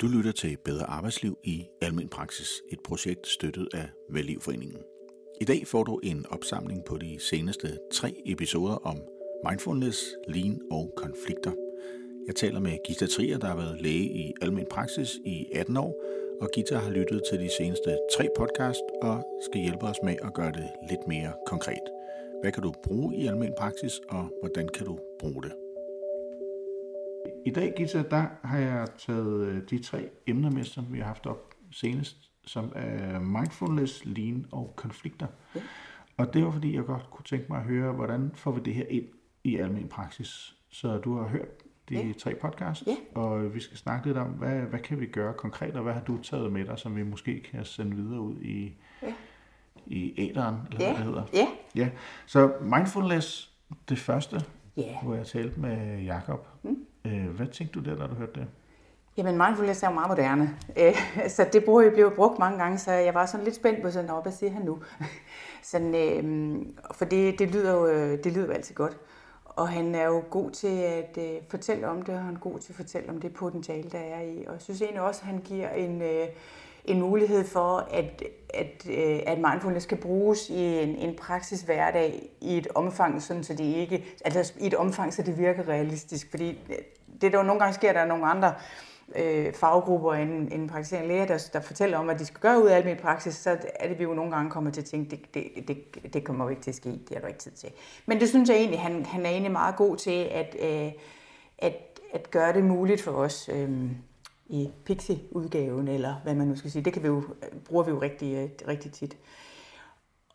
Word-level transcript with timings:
Du 0.00 0.06
lytter 0.06 0.32
til 0.32 0.56
Bedre 0.64 0.84
Arbejdsliv 0.84 1.38
i 1.44 1.66
Almen 1.82 2.08
Praksis, 2.08 2.62
et 2.72 2.80
projekt 2.84 3.26
støttet 3.26 3.68
af 3.74 3.88
Vældlivforeningen. 4.10 4.78
I 5.40 5.44
dag 5.44 5.66
får 5.66 5.84
du 5.84 6.00
en 6.02 6.26
opsamling 6.30 6.84
på 6.84 6.98
de 6.98 7.20
seneste 7.20 7.78
tre 7.92 8.22
episoder 8.26 8.74
om 8.74 8.96
mindfulness, 9.48 9.98
lean 10.28 10.60
og 10.70 10.94
konflikter. 10.96 11.52
Jeg 12.26 12.34
taler 12.36 12.60
med 12.60 12.78
Gita 12.86 13.06
Trier, 13.06 13.38
der 13.38 13.46
har 13.46 13.56
været 13.56 13.80
læge 13.80 14.04
i 14.04 14.32
Almen 14.42 14.66
Praksis 14.70 15.10
i 15.24 15.46
18 15.54 15.76
år, 15.76 16.02
og 16.40 16.48
Gita 16.54 16.76
har 16.76 16.90
lyttet 16.90 17.22
til 17.30 17.40
de 17.40 17.50
seneste 17.58 17.98
tre 18.16 18.28
podcast 18.36 18.84
og 19.02 19.24
skal 19.50 19.60
hjælpe 19.60 19.84
os 19.86 19.98
med 20.04 20.16
at 20.22 20.34
gøre 20.34 20.52
det 20.52 20.68
lidt 20.90 21.08
mere 21.08 21.32
konkret. 21.46 21.84
Hvad 22.42 22.52
kan 22.52 22.62
du 22.62 22.72
bruge 22.82 23.16
i 23.16 23.26
almen 23.26 23.54
praksis, 23.58 24.00
og 24.08 24.28
hvordan 24.40 24.68
kan 24.68 24.86
du 24.86 24.98
bruge 25.18 25.42
det? 25.42 25.52
I 27.46 27.50
dag, 27.50 27.74
Gita, 27.76 28.02
der 28.10 28.26
har 28.44 28.58
jeg 28.58 28.88
taget 28.98 29.46
øh, 29.46 29.62
de 29.70 29.78
tre 29.78 30.08
emner 30.26 30.50
med, 30.50 30.64
som 30.64 30.84
vi 30.92 30.98
har 30.98 31.06
haft 31.06 31.26
op 31.26 31.54
senest, 31.70 32.30
som 32.44 32.72
er 32.74 33.18
mindfulness, 33.18 34.04
lean 34.04 34.46
og 34.52 34.72
konflikter. 34.76 35.26
Ja. 35.54 35.60
Og 36.16 36.34
det 36.34 36.44
var 36.44 36.50
fordi, 36.50 36.76
jeg 36.76 36.84
godt 36.84 37.10
kunne 37.10 37.24
tænke 37.24 37.46
mig 37.48 37.58
at 37.58 37.64
høre, 37.64 37.92
hvordan 37.92 38.30
får 38.34 38.50
vi 38.50 38.60
det 38.60 38.74
her 38.74 38.84
ind 38.88 39.04
i 39.44 39.56
almen 39.56 39.88
praksis? 39.88 40.56
Så 40.70 40.98
du 40.98 41.16
har 41.16 41.28
hørt 41.28 41.48
de 41.88 41.94
ja. 41.94 42.12
tre 42.12 42.34
podcast, 42.34 42.86
ja. 42.86 43.20
og 43.20 43.54
vi 43.54 43.60
skal 43.60 43.76
snakke 43.76 44.06
lidt 44.06 44.18
om, 44.18 44.28
hvad, 44.28 44.60
hvad 44.60 44.80
kan 44.80 45.00
vi 45.00 45.06
gøre 45.06 45.34
konkret, 45.34 45.76
og 45.76 45.82
hvad 45.82 45.92
har 45.92 46.02
du 46.02 46.22
taget 46.22 46.52
med 46.52 46.64
dig, 46.64 46.78
som 46.78 46.96
vi 46.96 47.02
måske 47.02 47.40
kan 47.40 47.64
sende 47.64 47.96
videre 47.96 48.20
ud 48.20 48.40
i, 48.40 48.72
ja. 49.02 49.14
i 49.86 50.14
æderen, 50.18 50.56
eller 50.70 50.86
ja. 50.86 50.92
hvad 50.92 50.98
det 50.98 51.06
hedder. 51.06 51.24
Ja. 51.32 51.46
ja. 51.74 51.90
Så 52.26 52.52
mindfulness, 52.62 53.52
det 53.88 53.98
første, 53.98 54.40
ja. 54.76 55.02
hvor 55.02 55.14
jeg 55.14 55.26
talte 55.26 55.60
med 55.60 56.02
Jakob. 56.02 56.48
Mm. 56.62 56.86
Øh, 57.06 57.28
hvad 57.36 57.46
tænkte 57.46 57.80
du 57.80 57.90
der, 57.90 57.96
da 57.96 58.06
du 58.06 58.14
hørte 58.14 58.40
det? 58.40 58.46
Jamen, 59.16 59.38
mindfulness 59.38 59.82
er 59.82 59.88
jo 59.88 59.94
meget 59.94 60.08
moderne, 60.08 60.58
øh, 60.76 61.28
så 61.28 61.46
det 61.52 61.64
bruger, 61.64 61.90
blev 61.90 62.16
brugt 62.16 62.38
mange 62.38 62.58
gange, 62.58 62.78
så 62.78 62.92
jeg 62.92 63.14
var 63.14 63.26
sådan 63.26 63.44
lidt 63.44 63.56
spændt 63.56 63.82
på 63.82 63.90
sådan, 63.90 64.22
hvad 64.22 64.32
siger 64.32 64.52
han 64.52 64.62
nu? 64.62 64.78
sådan, 65.62 65.94
øh, 65.94 66.56
for 66.94 67.04
det, 67.04 67.38
det, 67.38 67.48
lyder 67.48 67.72
jo, 67.74 67.86
øh, 67.86 68.24
det 68.24 68.32
lyder 68.32 68.46
jo 68.46 68.52
altid 68.52 68.74
godt. 68.74 68.96
Og 69.44 69.68
han 69.68 69.94
er 69.94 70.06
jo 70.06 70.22
god 70.30 70.50
til 70.50 70.78
at 70.82 71.18
øh, 71.18 71.40
fortælle 71.48 71.88
om 71.88 72.02
det, 72.02 72.14
og 72.14 72.20
han 72.20 72.34
er 72.34 72.38
god 72.38 72.58
til 72.58 72.72
at 72.72 72.76
fortælle 72.76 73.10
om 73.10 73.20
det 73.20 73.34
potentiale, 73.34 73.90
der 73.90 73.98
er 73.98 74.20
i. 74.20 74.44
Og 74.46 74.52
jeg 74.52 74.62
synes 74.62 74.82
egentlig 74.82 75.02
også, 75.02 75.20
at 75.20 75.26
han 75.26 75.38
giver 75.38 75.70
en, 75.70 76.02
øh, 76.02 76.28
en 76.84 77.00
mulighed 77.00 77.44
for, 77.44 77.88
at, 77.90 78.22
at, 78.54 78.86
øh, 78.90 79.20
at 79.26 79.38
mindfulness 79.38 79.86
kan 79.86 79.98
bruges 79.98 80.50
i 80.50 80.82
en, 80.82 80.96
en 80.96 81.16
praksis 81.16 81.62
hverdag 81.62 82.30
i 82.40 82.58
et 82.58 82.66
omfang, 82.74 83.22
sådan, 83.22 83.44
så 83.44 83.54
det 83.54 83.64
ikke, 83.64 84.04
altså 84.24 84.52
i 84.60 84.66
et 84.66 84.74
omfang, 84.74 85.14
så 85.14 85.22
det 85.22 85.38
virker 85.38 85.68
realistisk. 85.68 86.30
Fordi 86.30 86.58
det, 87.20 87.32
der 87.32 87.38
jo 87.38 87.44
nogle 87.44 87.60
gange 87.60 87.74
sker, 87.74 87.92
der 87.92 88.00
er 88.00 88.06
nogle 88.06 88.26
andre 88.26 88.54
øh, 89.16 89.52
faggrupper 89.54 90.14
end, 90.14 90.52
end 90.52 90.68
praktiserende 90.70 91.08
læger, 91.08 91.26
der, 91.26 91.48
der 91.52 91.60
fortæller 91.60 91.98
om, 91.98 92.04
hvad 92.04 92.14
de 92.14 92.26
skal 92.26 92.40
gøre 92.40 92.62
ud 92.62 92.68
af 92.68 92.76
almindelig 92.76 93.02
praksis, 93.02 93.34
så 93.34 93.56
er 93.74 93.88
det, 93.88 93.98
vi 93.98 94.04
jo 94.04 94.14
nogle 94.14 94.30
gange 94.30 94.50
kommer 94.50 94.70
til 94.70 94.80
at 94.80 94.84
tænke, 94.84 95.10
det, 95.10 95.34
det, 95.34 95.68
det, 95.68 96.14
det 96.14 96.24
kommer 96.24 96.44
jo 96.44 96.50
ikke 96.50 96.62
til 96.62 96.70
at 96.70 96.74
ske, 96.74 96.88
det 96.88 97.10
har 97.12 97.20
du 97.20 97.26
ikke 97.26 97.38
tid 97.38 97.50
til. 97.50 97.70
Men 98.06 98.20
det 98.20 98.28
synes 98.28 98.50
jeg 98.50 98.56
egentlig, 98.56 98.80
han, 98.80 99.06
han 99.06 99.26
er 99.26 99.30
egentlig 99.30 99.52
meget 99.52 99.76
god 99.76 99.96
til 99.96 100.24
at, 100.30 100.56
øh, 100.60 100.92
at, 101.58 102.00
at 102.12 102.30
gøre 102.30 102.52
det 102.52 102.64
muligt 102.64 103.02
for 103.02 103.10
os 103.10 103.50
øh, 103.52 103.70
i 104.46 104.70
Pixie-udgaven, 104.84 105.88
eller 105.88 106.14
hvad 106.22 106.34
man 106.34 106.46
nu 106.46 106.56
skal 106.56 106.70
sige. 106.70 106.84
Det 106.84 106.92
kan 106.92 107.02
vi 107.02 107.08
jo, 107.08 107.22
bruger 107.64 107.84
vi 107.84 107.90
jo 107.90 108.00
rigtig, 108.02 108.34
øh, 108.34 108.68
rigtig 108.68 108.92
tit. 108.92 109.16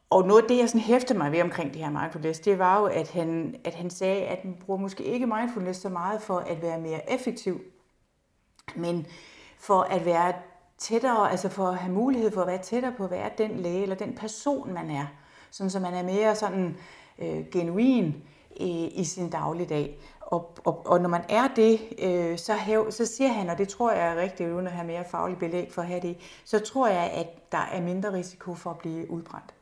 Og 0.09 0.27
noget 0.27 0.41
af 0.41 0.47
det, 0.47 0.57
jeg 0.57 0.69
sådan 0.69 0.81
hæfter 0.81 1.15
mig 1.15 1.31
ved 1.31 1.41
omkring 1.41 1.73
det 1.73 1.81
her 1.81 1.89
mindfulness, 1.89 2.39
det 2.39 2.59
var 2.59 2.79
jo, 2.79 2.85
at 2.85 3.11
han, 3.11 3.55
at 3.63 3.75
han 3.75 3.89
sagde, 3.89 4.21
at 4.21 4.45
man 4.45 4.57
bruger 4.65 4.79
måske 4.79 5.03
ikke 5.03 5.25
mindfulness 5.25 5.81
så 5.81 5.89
meget 5.89 6.21
for 6.21 6.37
at 6.37 6.61
være 6.61 6.79
mere 6.79 7.13
effektiv 7.13 7.61
men 8.75 9.07
for 9.57 9.81
at 9.81 10.05
være 10.05 10.33
tættere, 10.77 11.31
altså 11.31 11.49
for 11.49 11.67
at 11.67 11.77
have 11.77 11.93
mulighed 11.93 12.31
for 12.31 12.41
at 12.41 12.47
være 12.47 12.57
tættere 12.57 12.93
på 12.97 13.03
at 13.03 13.11
være 13.11 13.29
den 13.37 13.59
læge 13.59 13.81
eller 13.81 13.95
den 13.95 14.15
person, 14.15 14.73
man 14.73 14.89
er. 14.89 15.05
Sådan 15.51 15.69
så 15.69 15.79
man 15.79 15.93
er 15.93 16.03
mere 16.03 16.35
sådan 16.35 16.77
øh, 17.19 17.45
genuin 17.51 18.23
i, 18.55 18.87
i 18.87 19.03
sin 19.03 19.29
dagligdag. 19.29 19.99
Og, 20.21 20.57
og, 20.65 20.85
og 20.85 21.01
når 21.01 21.09
man 21.09 21.21
er 21.29 21.47
det, 21.55 21.79
øh, 21.99 22.37
så, 22.37 22.53
hæv, 22.53 22.91
så 22.91 23.05
siger 23.05 23.29
han, 23.29 23.49
og 23.49 23.57
det 23.57 23.67
tror 23.67 23.91
jeg 23.91 24.07
er 24.07 24.21
rigtigt, 24.21 24.49
uden 24.49 24.67
at 24.67 24.73
have 24.73 24.87
mere 24.87 25.05
faglig 25.05 25.37
belæg 25.37 25.71
for 25.71 25.81
at 25.81 25.87
have 25.87 26.01
det, 26.01 26.17
så 26.45 26.59
tror 26.59 26.87
jeg, 26.87 27.11
at 27.11 27.51
der 27.51 27.67
er 27.71 27.81
mindre 27.81 28.13
risiko 28.13 28.53
for 28.53 28.69
at 28.69 28.77
blive 28.77 29.11
udbrændt. 29.11 29.53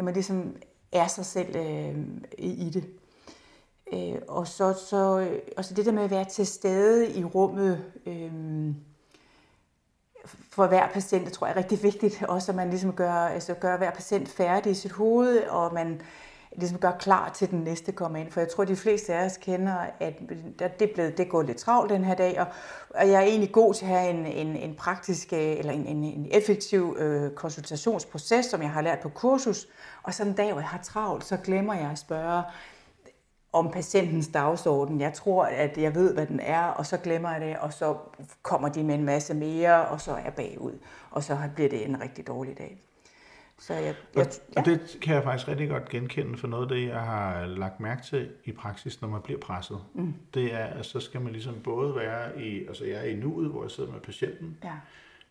Når 0.00 0.04
man 0.04 0.14
ligesom 0.14 0.56
er 0.92 1.06
sig 1.06 1.26
selv 1.26 1.56
øh, 1.56 1.94
i, 2.38 2.66
i 2.66 2.70
det. 2.70 2.84
Øh, 3.92 4.22
og, 4.28 4.48
så, 4.48 4.72
så, 4.72 5.18
øh, 5.18 5.38
og 5.56 5.64
så 5.64 5.74
det 5.74 5.86
der 5.86 5.92
med 5.92 6.02
at 6.02 6.10
være 6.10 6.24
til 6.24 6.46
stede 6.46 7.12
i 7.12 7.24
rummet 7.24 7.84
øh, 8.06 8.32
for 10.50 10.66
hver 10.66 10.88
patient, 10.88 11.24
det 11.24 11.32
tror 11.32 11.46
jeg 11.46 11.54
er 11.54 11.58
rigtig 11.58 11.82
vigtigt. 11.82 12.22
Også 12.22 12.52
at 12.52 12.56
man 12.56 12.70
ligesom 12.70 12.92
gør, 12.92 13.12
altså 13.12 13.54
gør 13.54 13.76
hver 13.76 13.90
patient 13.90 14.28
færdig 14.28 14.72
i 14.72 14.74
sit 14.74 14.92
hoved, 14.92 15.42
og 15.42 15.74
man 15.74 16.00
ligesom 16.56 16.78
gør 16.78 16.92
klar 16.92 17.28
til 17.28 17.50
den 17.50 17.58
næste 17.58 17.92
kommer 17.92 18.18
ind. 18.18 18.30
For 18.30 18.40
jeg 18.40 18.48
tror, 18.48 18.64
de 18.64 18.76
fleste 18.76 19.14
af 19.14 19.24
os 19.24 19.36
kender, 19.36 19.74
at 20.60 20.80
det, 20.80 20.90
blev, 20.94 21.10
det 21.16 21.28
går 21.28 21.42
lidt 21.42 21.56
travlt 21.56 21.90
den 21.90 22.04
her 22.04 22.14
dag, 22.14 22.40
og, 22.40 22.46
og 22.90 23.08
jeg 23.08 23.14
er 23.14 23.26
egentlig 23.26 23.52
god 23.52 23.74
til 23.74 23.84
at 23.84 23.90
have 23.90 24.10
en, 24.10 24.26
en, 24.26 24.56
en 24.56 24.74
praktisk 24.74 25.32
øh, 25.32 25.38
eller 25.38 25.72
en, 25.72 25.86
en, 25.86 26.04
en 26.04 26.28
effektiv 26.30 26.96
øh, 26.98 27.30
konsultationsproces, 27.30 28.46
som 28.46 28.62
jeg 28.62 28.70
har 28.70 28.82
lært 28.82 28.98
på 28.98 29.08
kursus. 29.08 29.68
Og 30.02 30.14
sådan 30.14 30.32
en 30.32 30.36
dag, 30.36 30.52
hvor 30.52 30.60
jeg 30.60 30.68
har 30.68 30.82
travlt, 30.82 31.24
så 31.24 31.36
glemmer 31.36 31.74
jeg 31.74 31.90
at 31.90 31.98
spørge, 31.98 32.42
om 33.52 33.70
patientens 33.70 34.28
dagsorden. 34.28 35.00
Jeg 35.00 35.12
tror, 35.12 35.44
at 35.44 35.78
jeg 35.78 35.94
ved, 35.94 36.14
hvad 36.14 36.26
den 36.26 36.40
er, 36.40 36.62
og 36.62 36.86
så 36.86 36.96
glemmer 36.96 37.32
jeg 37.32 37.40
det, 37.40 37.56
og 37.58 37.72
så 37.72 37.96
kommer 38.42 38.68
de 38.68 38.84
med 38.84 38.94
en 38.94 39.04
masse 39.04 39.34
mere, 39.34 39.86
og 39.86 40.00
så 40.00 40.12
er 40.12 40.18
jeg 40.24 40.34
bagud. 40.34 40.78
Og 41.10 41.24
så 41.24 41.38
bliver 41.54 41.70
det 41.70 41.88
en 41.88 42.00
rigtig 42.00 42.26
dårlig 42.26 42.58
dag. 42.58 42.82
Så 43.60 43.74
jeg, 43.74 43.84
jeg, 43.84 43.94
ja. 44.16 44.60
Og 44.60 44.66
det 44.66 44.98
kan 45.02 45.14
jeg 45.14 45.22
faktisk 45.22 45.48
rigtig 45.48 45.68
godt 45.68 45.88
genkende 45.88 46.38
for 46.38 46.46
noget 46.48 46.62
af 46.62 46.68
det, 46.68 46.88
jeg 46.88 47.00
har 47.00 47.46
lagt 47.46 47.80
mærke 47.80 48.02
til 48.02 48.30
i 48.44 48.52
praksis, 48.52 49.00
når 49.00 49.08
man 49.08 49.22
bliver 49.22 49.40
presset. 49.40 49.78
Mm. 49.94 50.14
Det 50.34 50.54
er, 50.54 50.64
at 50.64 50.86
så 50.86 51.00
skal 51.00 51.20
man 51.20 51.32
ligesom 51.32 51.54
både 51.64 51.96
være 51.96 52.42
i, 52.42 52.66
altså 52.66 52.84
jeg 52.84 52.96
er 52.96 53.04
i 53.04 53.14
nuet, 53.14 53.50
hvor 53.50 53.62
jeg 53.62 53.70
sidder 53.70 53.92
med 53.92 54.00
patienten. 54.00 54.58
Ja. 54.64 54.72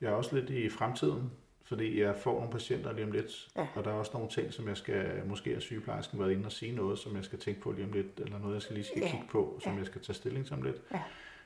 Jeg 0.01 0.09
er 0.09 0.15
også 0.15 0.35
lidt 0.35 0.49
i 0.49 0.69
fremtiden, 0.69 1.31
fordi 1.63 2.01
jeg 2.01 2.15
får 2.15 2.33
nogle 2.33 2.51
patienter 2.51 2.93
lige 2.93 3.05
om 3.05 3.11
lidt, 3.11 3.47
ja. 3.55 3.67
og 3.75 3.83
der 3.83 3.91
er 3.91 3.95
også 3.95 4.11
nogle 4.13 4.29
ting, 4.29 4.53
som 4.53 4.67
jeg 4.67 4.77
skal, 4.77 5.21
måske 5.25 5.53
er 5.53 5.59
sygeplejersken 5.59 6.19
været 6.19 6.31
inde 6.31 6.45
og 6.45 6.51
sige 6.51 6.75
noget, 6.75 6.99
som 6.99 7.15
jeg 7.15 7.25
skal 7.25 7.39
tænke 7.39 7.61
på 7.61 7.71
lige 7.71 7.85
om 7.85 7.91
lidt, 7.91 8.19
eller 8.19 8.39
noget, 8.39 8.53
jeg 8.53 8.61
skal 8.61 8.75
lige 8.75 8.85
skal 8.85 9.01
ja. 9.01 9.11
kigge 9.11 9.25
på, 9.31 9.59
som 9.63 9.71
ja. 9.71 9.77
jeg 9.77 9.85
skal 9.85 10.01
tage 10.01 10.15
stilling 10.15 10.45
til 10.45 10.55
om 10.55 10.61
lidt. 10.61 10.81
Ja. 10.93 11.01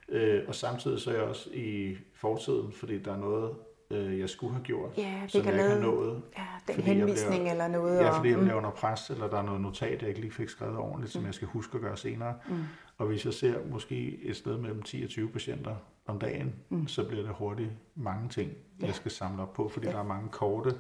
Øh, 0.09 0.47
og 0.47 0.55
samtidig 0.55 0.99
så 0.99 1.11
er 1.11 1.15
jeg 1.15 1.23
også 1.23 1.49
i 1.53 1.97
fortiden, 2.13 2.71
fordi 2.71 2.99
der 2.99 3.13
er 3.13 3.17
noget, 3.17 3.55
øh, 3.93 4.19
jeg 4.19 4.29
skulle 4.29 4.53
have 4.53 4.63
gjort, 4.63 4.97
ja, 4.97 5.19
det 5.23 5.31
som 5.31 5.45
jeg 5.45 5.53
ikke 5.53 5.69
har 5.69 5.79
nået. 5.79 6.21
Ja, 6.37 6.73
den 6.73 6.83
henvisning 6.83 7.41
bliver, 7.41 7.51
eller 7.51 7.67
noget. 7.67 7.99
Ja, 7.99 8.17
fordi 8.17 8.29
jeg 8.29 8.37
mm. 8.37 8.43
bliver 8.43 8.57
under 8.57 8.69
pres, 8.69 9.09
eller 9.09 9.29
der 9.29 9.37
er 9.37 9.41
noget 9.43 9.61
notat, 9.61 10.01
jeg 10.01 10.09
ikke 10.09 10.21
lige 10.21 10.31
fik 10.31 10.49
skrevet 10.49 10.77
ordentligt, 10.77 11.11
som 11.11 11.21
mm. 11.21 11.25
jeg 11.25 11.33
skal 11.33 11.47
huske 11.47 11.75
at 11.75 11.81
gøre 11.81 11.97
senere. 11.97 12.33
Mm. 12.49 12.55
Og 12.97 13.07
hvis 13.07 13.25
jeg 13.25 13.33
ser 13.33 13.55
måske 13.71 14.19
et 14.23 14.35
sted 14.35 14.57
mellem 14.57 14.81
10 14.81 15.03
og 15.03 15.09
20 15.09 15.29
patienter 15.29 15.75
om 16.05 16.19
dagen, 16.19 16.55
mm. 16.69 16.87
så 16.87 17.07
bliver 17.07 17.23
det 17.23 17.35
hurtigt 17.35 17.71
mange 17.95 18.29
ting, 18.29 18.51
ja. 18.81 18.85
jeg 18.85 18.95
skal 18.95 19.11
samle 19.11 19.41
op 19.41 19.53
på, 19.53 19.69
fordi 19.69 19.85
ja. 19.85 19.91
der 19.91 19.99
er 19.99 20.03
mange 20.03 20.29
korte 20.29 20.73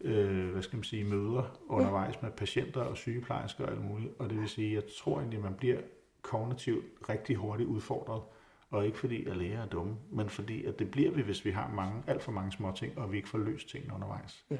øh, 0.00 0.50
hvad 0.50 0.62
skal 0.62 0.76
man 0.76 0.84
sige, 0.84 1.04
møder 1.04 1.58
undervejs 1.68 2.22
med 2.22 2.30
patienter 2.30 2.80
og 2.80 2.96
sygeplejersker 2.96 3.64
og 3.64 3.70
alt 3.70 3.84
muligt. 3.84 4.12
Og 4.18 4.30
det 4.30 4.40
vil 4.40 4.48
sige, 4.48 4.74
jeg 4.74 4.82
tror 5.02 5.18
egentlig, 5.18 5.36
at 5.36 5.44
man 5.44 5.54
bliver 5.54 5.78
kognitivt 6.22 6.84
rigtig 7.08 7.36
hurtigt 7.36 7.68
udfordret. 7.68 8.22
Og 8.70 8.86
ikke 8.86 8.98
fordi, 8.98 9.24
at 9.24 9.36
læger 9.36 9.62
er 9.62 9.66
dumme, 9.66 9.96
men 10.12 10.28
fordi, 10.28 10.64
at 10.64 10.78
det 10.78 10.90
bliver 10.90 11.10
vi, 11.10 11.22
hvis 11.22 11.44
vi 11.44 11.50
har 11.50 11.70
mange, 11.74 12.02
alt 12.06 12.22
for 12.22 12.32
mange 12.32 12.52
små 12.52 12.72
ting, 12.72 12.98
og 12.98 13.12
vi 13.12 13.16
ikke 13.16 13.28
får 13.28 13.38
løst 13.38 13.68
tingene 13.68 13.94
undervejs. 13.94 14.44
Ja. 14.50 14.56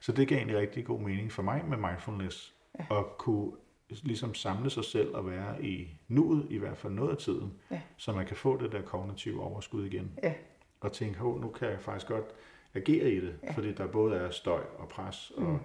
Så 0.00 0.12
det 0.12 0.28
gav 0.28 0.38
egentlig 0.38 0.58
rigtig 0.58 0.84
god 0.84 1.00
mening 1.00 1.32
for 1.32 1.42
mig 1.42 1.64
med 1.64 1.76
mindfulness, 1.76 2.54
ja. 2.78 2.98
at 2.98 3.04
kunne 3.18 3.52
ligesom 3.88 4.34
samle 4.34 4.70
sig 4.70 4.84
selv 4.84 5.14
og 5.14 5.30
være 5.30 5.64
i 5.64 6.00
nuet, 6.08 6.46
i 6.50 6.56
hvert 6.56 6.76
fald 6.76 6.92
noget 6.92 7.10
af 7.10 7.16
tiden, 7.16 7.52
ja. 7.70 7.80
så 7.96 8.12
man 8.12 8.26
kan 8.26 8.36
få 8.36 8.56
det 8.62 8.72
der 8.72 8.82
kognitive 8.82 9.42
overskud 9.42 9.84
igen. 9.84 10.18
Ja. 10.22 10.34
Og 10.80 10.92
tænke, 10.92 11.18
hov, 11.18 11.40
nu 11.40 11.48
kan 11.48 11.68
jeg 11.68 11.80
faktisk 11.80 12.08
godt 12.08 12.26
agere 12.74 13.10
i 13.10 13.20
det, 13.20 13.38
ja. 13.42 13.52
fordi 13.52 13.72
der 13.72 13.86
både 13.86 14.16
er 14.16 14.30
støj 14.30 14.60
og 14.78 14.88
pres 14.88 15.32
og 15.36 15.42
mm. 15.42 15.58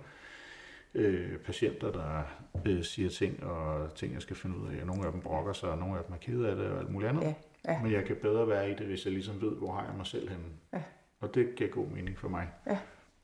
Øh, 0.94 1.38
patienter, 1.38 1.91
der 1.91 2.24
øh, 2.65 2.83
siger 2.83 3.09
ting 3.09 3.44
og 3.44 3.95
ting, 3.95 4.13
jeg 4.13 4.21
skal 4.21 4.36
finde 4.36 4.57
ud 4.57 4.68
af. 4.68 4.86
Nogle 4.86 5.06
af 5.06 5.12
dem 5.12 5.21
brokker 5.21 5.53
sig, 5.53 5.69
og 5.69 5.77
nogle 5.77 5.97
af 5.97 6.03
dem 6.03 6.13
er 6.13 6.18
kede 6.18 6.50
af 6.50 6.56
det 6.56 6.65
og 6.65 6.80
alt 6.80 6.89
muligt 6.89 7.09
andet. 7.09 7.24
Ja. 7.24 7.33
Ja. 7.68 7.81
Men 7.81 7.91
jeg 7.91 8.06
kan 8.06 8.15
bedre 8.21 8.47
være 8.47 8.71
i 8.71 8.75
det, 8.75 8.86
hvis 8.86 9.06
jeg 9.06 9.13
ligesom 9.13 9.41
ved, 9.41 9.56
hvor 9.56 9.71
har 9.71 9.86
jeg 9.86 9.94
mig 9.97 10.06
selv 10.06 10.30
henne. 10.30 10.44
Ja. 10.74 10.81
Og 11.19 11.36
det 11.36 11.56
giver 11.56 11.69
god 11.69 11.88
mening 11.88 12.18
for 12.19 12.30
mig. 12.30 12.47
Ja, 12.68 12.77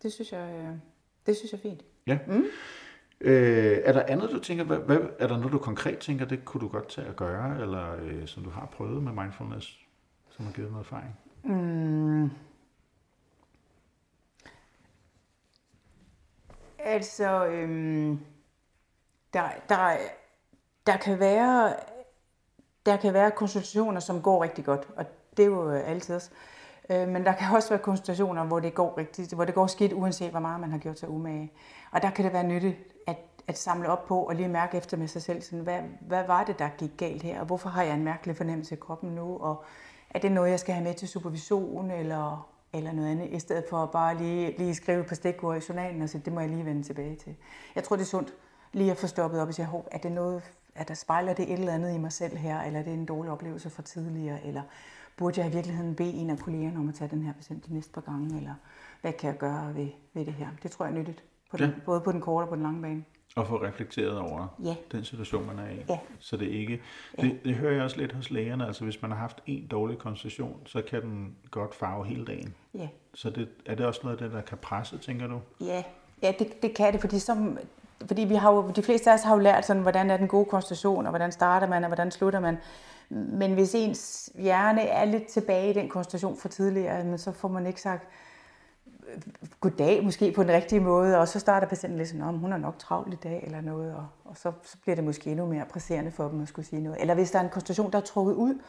det 0.04 0.14
synes 0.14 0.32
jeg, 0.32 0.64
øh, 0.64 0.78
det 1.26 1.38
synes 1.38 1.52
jeg 1.52 1.58
er 1.58 1.62
fint. 1.62 1.82
Ja. 2.08 2.20
Mm. 2.28 2.44
Øh, 3.22 3.78
er 3.84 3.94
der 3.94 4.04
andet, 4.08 4.32
du 4.32 4.40
tænker, 4.40 4.64
hvad, 4.64 4.78
hvad, 4.78 4.98
er 5.20 5.28
der 5.28 5.38
noget, 5.38 5.52
du 5.52 5.58
konkret 5.58 5.98
tænker, 5.98 6.26
det 6.26 6.46
kunne 6.46 6.62
du 6.62 6.68
godt 6.68 6.90
tage 6.90 7.08
at 7.08 7.16
gøre, 7.16 7.62
eller 7.62 7.96
øh, 8.04 8.28
som 8.28 8.44
du 8.44 8.50
har 8.50 8.66
prøvet 8.66 9.04
med 9.04 9.12
mindfulness, 9.12 9.80
som 10.30 10.46
har 10.46 10.54
givet 10.54 10.72
noget 10.72 10.84
erfaring? 10.84 11.18
Mm. 11.44 12.30
Altså, 16.86 17.46
øhm, 17.46 18.20
der, 19.34 19.50
der, 19.70 19.98
der 20.88 20.98
kan 20.98 21.20
være 21.20 21.74
der 22.86 22.98
kan 22.98 23.14
være 23.14 23.32
konsultationer, 23.32 24.00
som 24.00 24.22
går 24.22 24.44
rigtig 24.44 24.66
godt, 24.66 24.88
og 24.96 25.06
det 25.38 25.44
er 25.44 25.48
jo 25.48 25.72
øh, 25.72 25.90
altid 25.90 26.16
også. 26.16 26.30
Øh, 26.90 27.08
men 27.08 27.26
der 27.26 27.34
kan 27.34 27.56
også 27.56 27.70
være 27.70 27.80
konsultationer, 27.80 28.44
hvor 28.44 28.60
det 28.60 28.74
går 28.74 28.98
rigtigt, 28.98 29.34
hvor 29.34 29.46
det 29.46 29.56
går 29.56 29.68
skidt, 29.68 29.94
uanset 29.94 30.32
hvor 30.32 30.40
meget 30.40 30.60
man 30.60 30.72
har 30.72 30.78
gjort 30.78 31.00
sig 31.00 31.10
umage. 31.10 31.52
Og 31.92 32.02
der 32.02 32.10
kan 32.10 32.26
det 32.26 32.34
være 32.34 32.44
nyttigt 32.44 32.78
at, 33.08 33.18
at 33.48 33.58
samle 33.58 33.90
op 33.90 34.06
på 34.06 34.20
og 34.20 34.36
lige 34.36 34.48
mærke 34.48 34.78
efter 34.78 34.98
med 34.98 35.08
sig 35.08 35.22
selv, 35.22 35.42
sådan, 35.42 35.64
hvad, 35.64 35.80
hvad 36.02 36.24
var 36.28 36.44
det, 36.44 36.60
der 36.60 36.70
gik 36.78 36.92
galt 36.98 37.24
her, 37.24 37.40
og 37.40 37.46
hvorfor 37.46 37.70
har 37.70 37.84
jeg 37.84 37.94
en 37.94 38.04
mærkelig 38.04 38.38
fornemmelse 38.38 38.76
i 38.76 38.78
kroppen 38.78 39.10
nu, 39.16 39.38
og 39.38 39.64
er 40.10 40.20
det 40.20 40.32
noget, 40.32 40.52
jeg 40.52 40.60
skal 40.60 40.74
have 40.74 40.84
med 40.84 40.94
til 40.94 41.08
supervision, 41.08 41.92
eller, 41.92 42.55
eller 42.74 42.92
noget 42.92 43.12
andet, 43.12 43.30
i 43.32 43.40
stedet 43.40 43.66
for 43.70 43.78
at 43.78 43.92
bare 43.92 44.18
lige, 44.18 44.58
lige 44.58 44.76
skrive 44.76 45.04
på 45.04 45.16
stikord 45.16 45.58
i 45.58 45.66
journalen 45.70 46.02
og 46.02 46.10
sige, 46.10 46.22
det 46.26 46.34
må 46.34 46.40
jeg 46.40 46.50
lige 46.50 46.66
vende 46.66 46.84
tilbage 46.84 47.16
til. 47.16 47.36
Jeg 47.76 47.84
tror, 47.84 47.96
det 47.96 48.04
er 48.04 48.08
sundt 48.08 48.34
lige 48.74 48.92
at 48.92 48.98
få 48.98 49.08
stoppet 49.08 49.42
op 49.42 49.48
og 49.48 49.54
sige, 49.54 49.68
er 49.92 49.98
det 49.98 50.12
noget, 50.12 50.44
at 50.76 50.88
der 50.88 50.94
spejler 50.94 51.34
det 51.34 51.54
et 51.54 51.60
eller 51.60 51.74
andet 51.74 51.96
i 51.96 51.98
mig 51.98 52.12
selv 52.12 52.38
her, 52.38 52.62
eller 52.62 52.80
er 52.80 52.84
det 52.84 52.94
en 52.94 53.06
dårlig 53.06 53.32
oplevelse 53.32 53.70
fra 53.70 53.84
tidligere, 53.84 54.46
eller 54.46 54.62
burde 55.18 55.42
jeg 55.42 55.50
i 55.50 55.54
virkeligheden 55.54 55.96
bede 55.96 56.14
en 56.14 56.30
af 56.30 56.40
kollegerne 56.40 56.80
om 56.80 56.90
at 56.90 56.96
tage 56.96 57.10
den 57.10 57.22
her 57.22 57.34
patient 57.34 57.66
de 57.66 57.74
næste 57.74 57.92
par 57.94 58.02
gange, 58.02 58.38
eller 58.38 58.54
hvad 59.02 59.14
kan 59.14 59.30
jeg 59.30 59.38
gøre 59.38 59.76
ved, 59.76 59.88
ved 60.14 60.26
det 60.26 60.34
her? 60.34 60.48
Det 60.64 60.72
tror 60.72 60.86
jeg 60.86 60.94
er 60.94 60.98
nyttigt, 60.98 61.24
på 61.52 61.58
den, 61.58 61.70
ja. 61.70 61.76
både 61.86 62.02
på 62.02 62.12
den 62.12 62.22
korte 62.22 62.46
og 62.46 62.50
på 62.50 62.56
den 62.56 62.64
lange 62.64 62.82
bane. 62.82 63.04
Og 63.36 63.48
få 63.48 63.64
reflekteret 63.64 64.20
over 64.20 64.48
ja. 64.64 64.76
den 64.92 65.04
situation, 65.04 65.46
man 65.46 65.60
er 65.60 65.70
i. 65.70 65.86
Ja. 65.90 66.00
Så 66.20 66.38
det 66.38 66.48
ikke... 66.48 66.82
Det, 67.22 67.24
ja. 67.24 67.50
det 67.50 67.56
hører 67.56 67.74
jeg 67.74 67.84
også 67.84 67.98
lidt 67.98 68.12
hos 68.12 68.32
lægerne. 68.32 68.68
Altså 68.68 68.84
hvis 68.84 69.02
man 69.02 69.12
har 69.12 69.18
haft 69.18 69.44
en 69.46 69.68
dårlig 69.68 69.98
konstitution, 69.98 70.60
så 70.66 70.82
kan 70.82 71.02
den 71.02 71.36
godt 71.52 71.76
farve 71.76 72.06
hele 72.06 72.26
dagen. 72.26 72.54
Ja. 72.74 72.88
Så 73.14 73.30
det, 73.30 73.48
er 73.66 73.76
det 73.76 73.86
også 73.86 74.00
noget 74.04 74.18
af 74.18 74.24
det, 74.24 74.34
der 74.36 74.42
kan 74.42 74.58
presse, 74.58 74.98
tænker 74.98 75.28
du? 75.28 75.42
Ja, 75.62 75.84
ja 76.22 76.34
det, 76.40 76.62
det 76.62 76.76
kan 76.76 76.94
det, 76.94 77.02
fordi 77.02 77.20
som, 77.20 77.58
fordi 78.08 78.22
vi 78.22 78.36
har 78.36 78.54
jo, 78.54 78.72
de 78.76 78.84
fleste 78.84 79.10
af 79.10 79.14
os 79.14 79.24
har 79.24 79.34
jo 79.34 79.42
lært, 79.42 79.66
sådan, 79.66 79.82
hvordan 79.82 80.10
er 80.10 80.18
den 80.18 80.28
gode 80.28 80.46
konstitution, 80.46 81.06
og 81.06 81.10
hvordan 81.10 81.32
starter 81.32 81.68
man, 81.68 81.84
og 81.84 81.88
hvordan 81.88 82.12
slutter 82.12 82.40
man. 82.40 82.58
Men 83.10 83.54
hvis 83.54 83.76
ens 83.76 84.30
hjerne 84.36 84.82
er 84.82 85.06
lidt 85.06 85.28
tilbage 85.28 85.70
i 85.70 85.74
den 85.74 85.90
konstellation 85.90 86.38
fra 86.38 86.50
tidligere, 86.50 87.18
så 87.18 87.32
får 87.32 87.48
man 87.48 87.68
ikke 87.68 87.82
sagt 87.82 88.08
goddag 89.60 90.04
måske 90.04 90.32
på 90.32 90.44
den 90.44 90.52
rigtige 90.52 90.80
måde, 90.80 91.18
og 91.18 91.28
så 91.28 91.40
starter 91.40 91.68
patienten 91.68 91.98
lidt 91.98 92.10
sådan, 92.10 92.24
om 92.24 92.38
hun 92.38 92.54
er 92.54 92.58
nok 92.58 92.80
travlt 92.80 93.14
i 93.14 93.18
dag 93.24 93.44
eller 93.46 93.62
noget, 93.62 93.96
og, 93.96 94.08
og 94.26 94.38
så, 94.38 94.52
så 94.64 94.78
bliver 94.82 94.96
det 94.96 95.04
måske 95.04 95.32
endnu 95.32 95.46
mere 95.46 95.66
presserende 95.66 96.12
for 96.12 96.28
dem 96.28 96.42
at 96.42 96.48
skulle 96.48 96.66
sige 96.66 96.82
noget. 96.82 97.02
Eller 97.02 97.14
hvis 97.14 97.32
der 97.32 97.40
er 97.40 97.44
en 97.44 97.50
konstellation, 97.50 97.92
der 97.92 97.98
er 97.98 98.04
trukket 98.04 98.34
ud, 98.34 98.62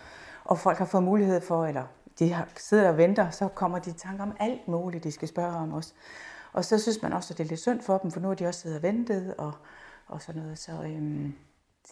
og 0.44 0.58
folk 0.58 0.78
har 0.78 0.84
fået 0.84 1.02
mulighed 1.02 1.40
for, 1.40 1.66
eller 1.66 1.84
de 2.18 2.32
har, 2.32 2.48
sidder 2.56 2.88
og 2.88 2.96
venter, 2.96 3.30
så 3.30 3.48
kommer 3.48 3.78
de 3.78 3.90
i 3.90 3.92
tanker 3.92 4.22
om 4.22 4.36
alt 4.40 4.68
muligt, 4.68 5.04
de 5.04 5.12
skal 5.12 5.28
spørge 5.28 5.56
om 5.56 5.72
os. 5.72 5.94
Og 6.52 6.64
så 6.64 6.78
synes 6.78 7.02
man 7.02 7.12
også, 7.12 7.34
at 7.34 7.38
det 7.38 7.44
er 7.44 7.48
lidt 7.48 7.60
synd 7.60 7.80
for 7.80 7.98
dem, 7.98 8.10
for 8.10 8.20
nu 8.20 8.28
har 8.28 8.34
de 8.34 8.46
også 8.46 8.60
siddet 8.60 8.76
og 8.76 8.82
ventet, 8.82 9.34
og, 9.38 9.52
og 10.06 10.22
sådan 10.22 10.42
noget. 10.42 10.58
Så 10.58 10.72
øhm, 10.72 11.34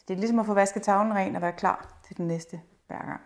det 0.09 0.15
er 0.15 0.19
ligesom 0.19 0.39
at 0.39 0.47
få 0.47 0.55
vasket 0.55 0.83
tavlen 0.83 1.15
ren 1.15 1.37
og 1.37 1.43
være 1.43 1.53
klar 1.53 2.01
til 2.07 2.17
den 2.17 2.27
næste 2.27 2.61
hver 2.87 3.07
gang. 3.07 3.21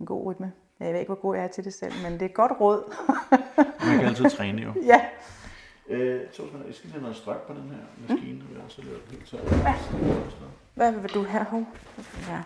En 0.00 0.06
god 0.06 0.26
rytme. 0.26 0.52
Jeg 0.80 0.92
ved 0.92 1.00
ikke, 1.00 1.08
hvor 1.08 1.20
god 1.20 1.36
jeg 1.36 1.44
er 1.44 1.48
til 1.48 1.64
det 1.64 1.74
selv, 1.74 1.92
men 2.02 2.12
det 2.12 2.22
er 2.22 2.26
et 2.26 2.34
godt 2.34 2.52
råd. 2.60 2.94
Man 3.86 3.98
kan 3.98 4.06
altid 4.06 4.30
træne 4.30 4.62
jo. 4.62 4.72
Ja. 4.82 5.00
Øh, 5.88 6.28
Torsten, 6.28 6.62
jeg 6.66 6.74
skal 6.74 6.90
have 6.90 7.02
noget 7.02 7.16
strøm 7.16 7.36
på 7.46 7.52
den 7.52 7.70
her 7.70 7.78
maskine, 8.08 8.42
mm. 8.42 8.68
så 8.68 8.82
det 8.82 8.88
helt 9.10 9.26
tørt. 9.26 9.52
Ja. 9.52 9.74
Hvad 10.74 10.92
vil 10.92 11.14
du 11.14 11.22
have? 11.22 11.44
Hov. 11.44 11.64
Ja. 12.28 12.42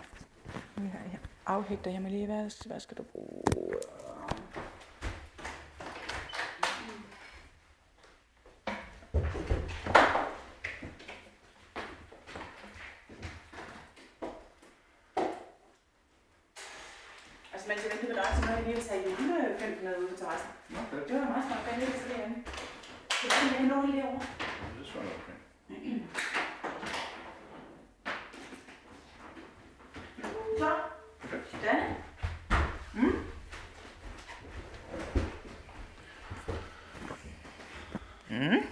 Jeg 0.77 1.19
afhægter 1.47 1.91
jeg 1.91 2.03
mig 2.03 2.11
lige. 2.11 2.27
Hvad, 2.27 2.67
hvad 2.67 2.81
skal 2.81 2.97
du 2.97 3.03
bruge? 3.03 3.43
lige 18.67 18.77
at 18.77 18.85
tage 18.89 19.03
julefilm 19.11 19.85
med 19.85 19.99
ude 19.99 20.09
på 20.09 20.17
terrassen. 20.21 20.51
Okay. 20.81 21.01
Det 21.09 21.15
var 21.21 21.29
meget 21.33 21.45
smart. 21.47 21.63
Hvad 21.65 21.75
er 21.75 21.79
det 21.81 22.01
så 22.03 22.09
derinde? 22.13 22.39
Så 23.65 23.71
det 23.71 23.77
er 23.77 23.83
noget 23.83 23.95
derovre. 23.95 24.21
Det 25.69 25.77
er 25.77 25.81
okay. 25.81 26.01
Så. 30.59 30.71
Sådan. 31.51 31.95
Mm. 32.95 33.13
Mm. 38.31 38.67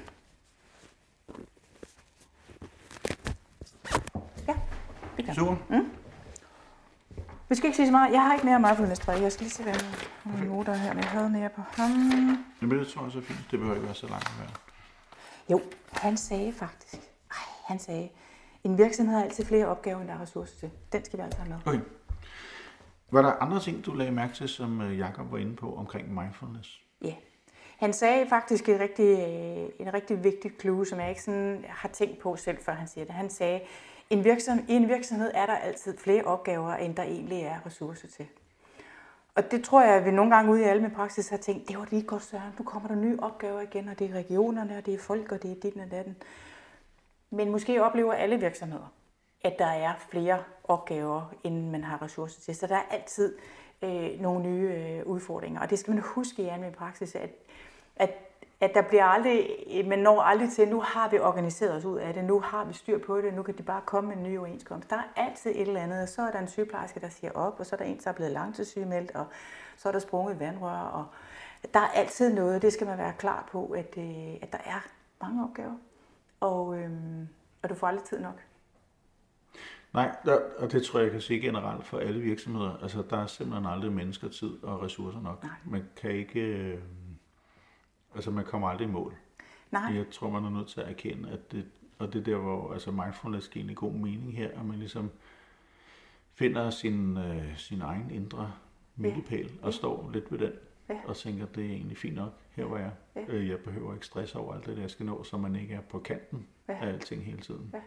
Ja, 4.49 4.55
det 5.17 5.25
kan. 5.25 5.35
Super. 5.35 5.57
Mm. 5.71 5.91
Vi 7.49 7.55
skal 7.55 7.67
ikke 7.67 7.77
sige 7.77 7.87
så 7.87 7.93
meget. 7.93 8.13
Jeg 8.13 8.23
har 8.23 8.33
ikke 8.35 8.47
mere 8.47 8.61
mindfulness-træk. 8.61 9.23
Jeg 9.23 9.33
skal 9.33 9.45
lige 9.45 9.53
se, 9.53 9.63
hvad 9.63 9.75
jeg 9.75 10.47
noter 10.47 10.75
her, 10.75 10.95
men 10.95 11.03
jeg 11.03 11.11
havde 11.11 11.31
mere 11.31 11.49
på 11.49 11.63
ham. 11.77 11.91
Jamen, 12.63 12.79
det 12.79 12.89
tror 12.89 13.03
jeg 13.03 13.13
så 13.13 13.21
fint. 13.21 13.51
Det 13.51 13.59
behøver 13.59 13.75
ikke 13.77 13.87
være 13.87 13.95
så 13.95 14.09
langt 14.09 14.33
mere. 14.39 14.72
Jo, 15.53 15.61
han 15.93 16.17
sagde 16.17 16.53
faktisk, 16.53 17.03
ej, 17.31 17.37
han 17.67 17.79
sagde, 17.79 18.09
en 18.65 18.79
virksomhed 18.79 19.15
har 19.15 19.23
altid 19.23 19.45
flere 19.45 19.67
opgaver, 19.67 20.01
end 20.01 20.09
der 20.09 20.15
er 20.15 20.21
ressourcer 20.21 20.59
til. 20.59 20.71
Den 20.93 21.05
skal 21.05 21.19
vi 21.19 21.23
altså 21.23 21.39
have 21.39 21.49
med. 21.49 21.59
Okay. 21.67 21.81
Var 23.11 23.23
der 23.23 23.33
andre 23.33 23.61
ting, 23.61 23.87
du 23.87 23.95
lagde 23.95 24.13
mærke 24.13 24.35
til, 24.35 24.49
som 24.49 24.81
øh, 24.81 24.99
Jakob 24.99 25.33
var 25.33 25.39
inde 25.39 25.57
på 25.57 25.75
omkring 25.75 26.15
mindfulness? 26.15 26.81
Ja. 27.03 27.07
Yeah. 27.07 27.17
Han 27.77 27.93
sagde 27.93 28.29
faktisk 28.29 28.69
et 28.69 28.81
rigtig, 28.81 29.19
øh, 29.19 29.87
en 29.87 29.95
rigtig 29.95 30.25
vigtigt 30.25 30.61
clue, 30.61 30.87
som 30.87 31.01
jeg 31.01 31.09
ikke 31.09 31.23
sådan 31.23 31.65
har 31.69 31.89
tænkt 31.89 32.19
på 32.19 32.37
selv, 32.37 32.59
før 32.63 32.73
han 32.73 32.89
siger 32.89 33.05
det. 33.05 33.15
Han 33.15 33.31
sagde, 33.31 33.61
en 34.11 34.25
virksomhed, 34.25 34.65
I 34.69 34.73
en 34.73 34.89
virksomhed 34.89 35.31
er 35.35 35.47
der 35.47 35.57
altid 35.57 35.99
flere 35.99 36.25
opgaver, 36.25 36.75
end 36.75 36.97
der 36.97 37.03
egentlig 37.03 37.41
er 37.43 37.67
ressourcer 37.67 38.09
til. 38.09 38.27
Og 39.35 39.51
det 39.51 39.65
tror 39.65 39.83
jeg, 39.83 39.95
at 39.95 40.05
vi 40.05 40.11
nogle 40.11 40.35
gange 40.35 40.53
ude 40.53 40.61
i 40.61 40.65
alle 40.65 40.83
med 40.83 40.91
praksis 40.91 41.29
har 41.29 41.37
tænkt, 41.37 41.69
det 41.69 41.79
var 41.79 41.87
lige 41.91 42.03
godt, 42.03 42.23
Søren. 42.23 42.53
Nu 42.59 42.65
kommer 42.65 42.89
der 42.89 42.95
nye 42.95 43.19
opgaver 43.21 43.61
igen, 43.61 43.89
og 43.89 43.99
det 43.99 44.11
er 44.11 44.15
regionerne, 44.15 44.79
og 44.79 44.87
det 44.87 44.95
er 44.95 44.99
folk, 44.99 45.33
og 45.33 45.43
det 45.43 45.51
er 45.51 45.55
dit 45.55 45.77
og 45.77 45.91
datten. 45.91 46.17
Men 47.31 47.51
måske 47.51 47.83
oplever 47.85 48.13
alle 48.13 48.41
virksomheder, 48.41 48.93
at 49.45 49.55
der 49.59 49.67
er 49.67 49.95
flere 50.11 50.43
opgaver, 50.65 51.35
end 51.45 51.71
man 51.71 51.85
har 51.85 52.03
ressourcer 52.03 52.41
til. 52.41 52.57
Så 52.57 52.67
der 52.67 52.77
er 52.77 52.83
altid 52.91 53.39
øh, 53.83 54.21
nogle 54.21 54.43
nye 54.43 54.71
øh, 54.71 55.07
udfordringer. 55.07 55.61
Og 55.61 55.71
det 55.71 55.79
skal 55.79 55.95
man 55.95 56.03
huske 56.07 56.43
i 56.43 56.47
almindelig 56.47 56.79
praksis, 56.79 57.15
at, 57.15 57.31
at 57.97 58.32
at 58.63 58.75
der 58.75 58.83
bliver 58.83 59.05
aldrig, 59.05 59.49
man 59.87 59.99
når 59.99 60.21
aldrig 60.21 60.51
til, 60.51 60.69
nu 60.69 60.81
har 60.81 61.09
vi 61.09 61.19
organiseret 61.19 61.77
os 61.77 61.85
ud 61.85 61.99
af 61.99 62.15
det, 62.15 62.25
nu 62.25 62.41
har 62.41 62.65
vi 62.65 62.75
styr 62.75 62.99
på 62.99 63.21
det, 63.21 63.35
nu 63.35 63.43
kan 63.43 63.59
de 63.59 63.63
bare 63.63 63.81
komme 63.87 64.09
med 64.09 64.17
en 64.17 64.23
ny 64.23 64.39
overenskomst. 64.39 64.91
Der 64.91 64.97
er 64.97 65.03
altid 65.17 65.51
et 65.51 65.61
eller 65.61 65.81
andet, 65.81 66.03
og 66.03 66.09
så 66.09 66.23
er 66.23 66.31
der 66.31 66.39
en 66.39 66.49
sygeplejerske, 66.49 67.01
der 67.01 67.09
siger 67.09 67.33
op, 67.33 67.61
og 67.61 67.67
så 67.67 67.75
er 67.75 67.79
der 67.79 67.85
en, 67.85 67.99
der 68.05 68.11
er 68.11 68.15
blevet 68.15 68.33
langtidssygemeldt, 68.33 69.11
og 69.11 69.27
så 69.77 69.89
er 69.89 69.93
der 69.93 69.99
sprunget 69.99 70.41
vandrør, 70.41 70.79
og 70.79 71.07
der 71.75 71.81
er 71.81 71.89
altid 71.89 72.35
noget, 72.35 72.63
det 72.63 72.73
skal 72.73 72.87
man 72.87 72.99
være 72.99 73.13
klar 73.19 73.49
på, 73.53 73.67
at, 73.67 73.95
øh, 73.99 74.35
at 74.43 74.53
der 74.53 74.59
er 74.65 74.87
mange 75.23 75.45
opgaver, 75.45 75.77
og, 76.41 76.79
øhm, 76.79 77.29
og 77.63 77.69
du 77.69 77.75
får 77.75 77.87
aldrig 77.87 78.05
tid 78.05 78.21
nok. 78.21 78.41
Nej, 79.93 80.17
der, 80.25 80.39
og 80.59 80.73
det 80.73 80.83
tror 80.83 80.99
jeg, 80.99 81.05
jeg 81.05 81.13
kan 81.13 81.21
sige 81.21 81.41
generelt 81.41 81.87
for 81.87 81.99
alle 81.99 82.21
virksomheder. 82.21 82.77
Altså, 82.83 83.03
der 83.11 83.23
er 83.23 83.27
simpelthen 83.27 83.67
aldrig 83.67 83.93
mennesker, 83.93 84.29
tid 84.29 84.63
og 84.63 84.83
ressourcer 84.83 85.21
nok. 85.21 85.43
Nej. 85.43 85.53
Man 85.65 85.85
kan 85.97 86.11
ikke... 86.11 86.41
Øh 86.41 86.79
Altså 88.15 88.31
man 88.31 88.45
kommer 88.45 88.69
aldrig 88.69 88.89
i 88.89 88.91
mål. 88.91 89.15
Nej. 89.71 89.95
Jeg 89.95 90.11
tror, 90.11 90.31
man 90.31 90.45
er 90.45 90.51
nødt 90.51 90.69
til 90.69 90.81
at 90.81 90.89
erkende, 90.89 91.31
at 91.31 91.53
det, 91.53 91.67
og 91.99 92.13
det 92.13 92.21
er 92.21 92.25
der, 92.25 92.37
hvor 92.37 92.73
altså 92.73 92.91
mindfulness 92.91 93.49
giver 93.49 93.69
en 93.69 93.75
god 93.75 93.93
mening 93.93 94.37
her, 94.37 94.49
at 94.61 94.67
man 94.67 94.79
ligesom 94.79 95.11
finder 96.35 96.71
sin, 96.71 97.17
øh, 97.17 97.57
sin 97.57 97.81
egen 97.81 98.11
indre 98.11 98.53
milepæl 98.97 99.51
ja. 99.61 99.67
og 99.67 99.75
står 99.75 100.11
lidt 100.13 100.33
ved 100.33 100.39
den 100.39 100.53
ja. 100.89 100.97
og 101.05 101.17
tænker, 101.17 101.47
det 101.47 101.67
er 101.67 101.71
egentlig 101.71 101.99
fint 101.99 102.15
nok, 102.15 102.33
her 102.51 102.65
hvor 102.65 102.77
jeg 102.77 102.93
ja. 103.17 103.25
øh, 103.29 103.49
Jeg 103.49 103.59
behøver 103.59 103.95
ikke 103.95 104.07
stress 104.07 104.35
over 104.35 104.55
alt 104.55 104.67
det, 104.67 104.77
der 104.77 104.83
jeg 104.83 104.91
skal 104.91 105.07
nå, 105.07 105.23
så 105.23 105.37
man 105.37 105.57
ikke 105.57 105.75
er 105.75 105.81
på 105.81 105.99
kanten 105.99 106.47
ja. 106.69 106.75
af 106.75 106.89
alting 106.89 107.25
hele 107.25 107.41
tiden. 107.41 107.71
Ja. 107.75 107.81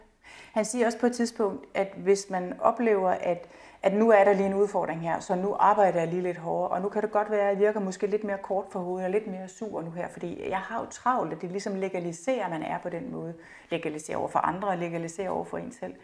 Han 0.52 0.64
siger 0.64 0.86
også 0.86 0.98
på 0.98 1.06
et 1.06 1.12
tidspunkt, 1.12 1.66
at 1.74 1.92
hvis 1.96 2.30
man 2.30 2.60
oplever, 2.60 3.10
at, 3.10 3.48
at 3.82 3.94
nu 3.94 4.10
er 4.10 4.24
der 4.24 4.32
lige 4.32 4.46
en 4.46 4.54
udfordring 4.54 5.00
her, 5.00 5.20
så 5.20 5.34
nu 5.34 5.54
arbejder 5.58 5.98
jeg 5.98 6.08
lige 6.08 6.22
lidt 6.22 6.36
hårdere, 6.36 6.70
og 6.70 6.82
nu 6.82 6.88
kan 6.88 7.02
det 7.02 7.10
godt 7.10 7.30
være, 7.30 7.40
at 7.40 7.48
jeg 7.48 7.58
virker 7.58 7.80
måske 7.80 8.06
lidt 8.06 8.24
mere 8.24 8.38
kort 8.38 8.64
for 8.70 8.80
hovedet 8.80 9.04
og 9.04 9.10
lidt 9.10 9.26
mere 9.26 9.48
sur 9.48 9.82
nu 9.82 9.90
her, 9.90 10.08
fordi 10.08 10.48
jeg 10.48 10.58
har 10.58 10.80
jo 10.80 10.86
travlt, 10.90 11.32
at 11.32 11.42
det 11.42 11.50
ligesom 11.50 11.74
legaliserer, 11.74 12.44
at 12.44 12.50
man 12.50 12.62
er 12.62 12.78
på 12.78 12.88
den 12.88 13.12
måde. 13.12 13.34
Legaliserer 13.70 14.18
over 14.18 14.28
for 14.28 14.38
andre 14.38 14.68
og 14.68 14.78
legaliserer 14.78 15.30
over 15.30 15.44
for 15.44 15.58
en 15.58 15.72
selv. 15.72 15.94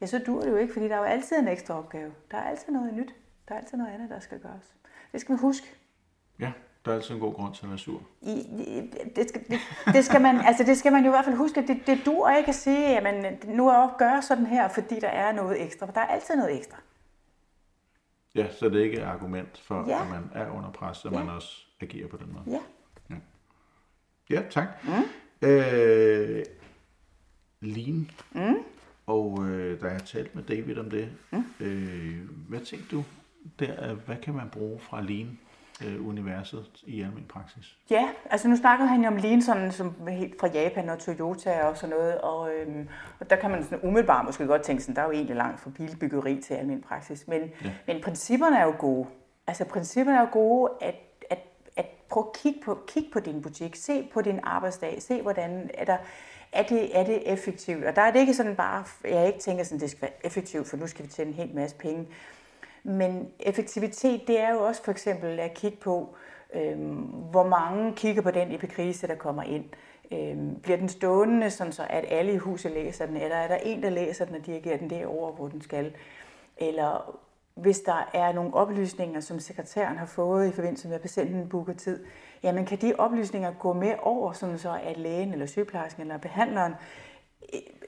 Ja, 0.00 0.06
så 0.06 0.18
dur 0.26 0.40
det 0.40 0.50
jo 0.50 0.56
ikke, 0.56 0.72
fordi 0.72 0.88
der 0.88 0.94
er 0.94 0.98
jo 0.98 1.04
altid 1.04 1.36
en 1.36 1.48
ekstra 1.48 1.78
opgave. 1.78 2.12
Der 2.30 2.38
er 2.38 2.42
altid 2.42 2.72
noget 2.72 2.94
nyt. 2.94 3.14
Der 3.48 3.54
er 3.54 3.58
altid 3.58 3.78
noget 3.78 3.92
andet, 3.92 4.10
der 4.10 4.20
skal 4.20 4.40
gøres. 4.40 4.74
Det 5.12 5.20
skal 5.20 5.32
man 5.32 5.40
huske. 5.40 5.66
Ja. 6.40 6.52
Der 6.88 6.94
er 6.94 6.98
altid 6.98 7.14
en 7.14 7.20
god 7.20 7.34
grund 7.34 7.54
til 7.54 7.64
at 7.64 7.70
være 7.70 7.78
sur. 7.78 8.02
I, 8.22 8.42
det, 9.16 9.28
skal, 9.28 9.40
det, 9.50 9.58
det, 9.86 10.04
skal 10.04 10.20
man, 10.20 10.40
altså 10.40 10.64
det 10.64 10.78
skal 10.78 10.92
man 10.92 11.04
jo 11.04 11.10
i 11.10 11.12
hvert 11.12 11.24
fald 11.24 11.36
huske. 11.36 11.66
Det, 11.66 11.80
det 11.86 12.00
duer 12.06 12.36
ikke 12.36 12.48
at 12.48 12.54
sige, 12.54 12.98
at 12.98 13.48
nu 13.48 13.68
er 13.68 13.72
jeg 13.72 13.90
gøre 13.98 14.22
sådan 14.22 14.46
her, 14.46 14.68
fordi 14.68 15.00
der 15.00 15.08
er 15.08 15.32
noget 15.32 15.64
ekstra. 15.64 15.86
For 15.86 15.92
der 15.92 16.00
er 16.00 16.06
altid 16.06 16.36
noget 16.36 16.56
ekstra. 16.56 16.76
Ja, 18.34 18.52
så 18.52 18.68
det 18.68 18.80
er 18.80 18.84
ikke 18.84 18.96
et 18.96 19.02
argument 19.02 19.58
for, 19.58 19.84
ja. 19.88 20.02
at 20.02 20.10
man 20.10 20.30
er 20.34 20.50
under 20.50 20.70
pres, 20.70 21.04
at 21.04 21.12
ja. 21.12 21.18
man 21.18 21.28
også 21.28 21.66
agerer 21.80 22.08
på 22.08 22.16
den 22.16 22.32
måde. 22.32 22.44
Ja. 22.46 22.60
Ja, 23.10 23.16
ja 24.30 24.42
tak. 24.50 24.68
Mm. 24.84 25.48
Øh, 25.48 26.44
Lean. 27.60 28.10
Mm. 28.32 28.56
Og 29.06 29.48
øh, 29.48 29.80
da 29.80 29.88
jeg 29.88 30.04
talt 30.04 30.34
med 30.34 30.42
David 30.42 30.78
om 30.78 30.90
det, 30.90 31.08
mm. 31.30 31.44
øh, 31.60 32.30
hvad 32.48 32.60
tænkte 32.60 32.96
du 32.96 33.04
der? 33.58 33.94
Hvad 33.94 34.16
kan 34.16 34.34
man 34.34 34.48
bruge 34.50 34.80
fra 34.80 35.00
Lean? 35.00 35.38
Øh, 35.86 36.08
universet 36.08 36.66
i 36.82 37.02
almen 37.02 37.24
praksis? 37.28 37.78
Ja, 37.90 38.08
altså 38.30 38.48
nu 38.48 38.56
snakkede 38.56 38.88
han 38.88 39.00
jo 39.00 39.06
om 39.06 39.16
Lean 39.16 39.42
sådan, 39.42 39.72
som 39.72 39.94
helt 40.08 40.40
fra 40.40 40.48
Japan 40.48 40.88
og 40.88 40.98
Toyota 40.98 41.62
og 41.62 41.76
sådan 41.76 41.96
noget, 41.96 42.18
og, 42.18 42.50
øhm, 42.52 42.88
og 43.20 43.30
der 43.30 43.36
kan 43.36 43.50
man 43.50 43.62
sådan 43.62 43.80
umiddelbart 43.82 44.24
måske 44.24 44.46
godt 44.46 44.62
tænke 44.62 44.82
sådan, 44.82 44.96
der 44.96 45.02
er 45.02 45.06
jo 45.06 45.12
egentlig 45.12 45.36
langt 45.36 45.60
fra 45.60 45.70
bilbyggeri 45.70 46.40
til 46.40 46.54
almen 46.54 46.82
praksis, 46.82 47.28
men, 47.28 47.40
ja. 47.64 47.70
men 47.86 48.02
principperne 48.02 48.58
er 48.58 48.64
jo 48.64 48.74
gode. 48.78 49.06
Altså 49.46 49.64
principperne 49.64 50.18
er 50.18 50.20
jo 50.20 50.28
gode, 50.32 50.72
at, 50.80 50.94
at, 51.30 51.38
at 51.76 51.86
prøve 52.10 52.26
at 52.26 52.42
kigge 52.42 52.60
på, 52.64 52.78
kigge 52.88 53.10
på 53.12 53.20
din 53.20 53.42
butik, 53.42 53.76
se 53.76 54.08
på 54.12 54.22
din 54.22 54.40
arbejdsdag, 54.42 55.02
se 55.02 55.22
hvordan 55.22 55.70
er 55.74 55.84
der, 55.84 55.96
er 56.52 56.62
det, 56.62 56.98
er 56.98 57.04
det 57.04 57.32
effektivt? 57.32 57.84
Og 57.84 57.96
der 57.96 58.02
er 58.02 58.10
det 58.10 58.20
ikke 58.20 58.34
sådan 58.34 58.56
bare, 58.56 58.84
jeg 59.04 59.26
ikke 59.26 59.38
tænker 59.38 59.64
sådan, 59.64 59.80
det 59.80 59.90
skal 59.90 60.02
være 60.02 60.26
effektivt, 60.26 60.68
for 60.68 60.76
nu 60.76 60.86
skal 60.86 61.04
vi 61.04 61.10
tjene 61.10 61.30
en 61.30 61.36
hel 61.36 61.54
masse 61.54 61.76
penge. 61.76 62.06
Men 62.88 63.30
effektivitet, 63.40 64.20
det 64.26 64.40
er 64.40 64.52
jo 64.52 64.60
også 64.60 64.84
for 64.84 64.90
eksempel 64.90 65.40
at 65.40 65.54
kigge 65.54 65.76
på, 65.76 66.16
øh, 66.54 66.78
hvor 67.30 67.46
mange 67.46 67.92
kigger 67.92 68.22
på 68.22 68.30
den 68.30 68.52
epikrise, 68.54 69.06
der 69.06 69.14
kommer 69.14 69.42
ind. 69.42 69.64
Øh, 70.12 70.36
bliver 70.62 70.78
den 70.78 70.88
stående, 70.88 71.50
sådan 71.50 71.72
så 71.72 71.86
at 71.90 72.04
alle 72.08 72.32
i 72.32 72.36
huset 72.36 72.72
læser 72.72 73.06
den, 73.06 73.16
eller 73.16 73.36
er 73.36 73.48
der 73.48 73.56
en, 73.56 73.82
der 73.82 73.90
læser 73.90 74.24
den 74.24 74.34
og 74.34 74.46
dirigerer 74.46 74.76
den 74.76 74.90
derover, 74.90 75.32
hvor 75.32 75.48
den 75.48 75.62
skal? 75.62 75.94
Eller 76.56 77.20
hvis 77.54 77.80
der 77.80 78.10
er 78.14 78.32
nogle 78.32 78.54
oplysninger, 78.54 79.20
som 79.20 79.40
sekretæren 79.40 79.96
har 79.96 80.06
fået 80.06 80.48
i 80.48 80.52
forbindelse 80.52 80.88
med, 80.88 80.94
at 80.94 81.02
patienten 81.02 81.48
booker 81.48 81.72
tid, 81.72 82.04
jamen 82.42 82.66
kan 82.66 82.78
de 82.78 82.94
oplysninger 82.98 83.52
gå 83.52 83.72
med 83.72 83.94
over, 84.02 84.32
sådan 84.32 84.58
så 84.58 84.78
at 84.82 84.96
lægen 84.96 85.32
eller 85.32 85.46
sygeplejersken 85.46 86.02
eller 86.02 86.18
behandleren 86.18 86.74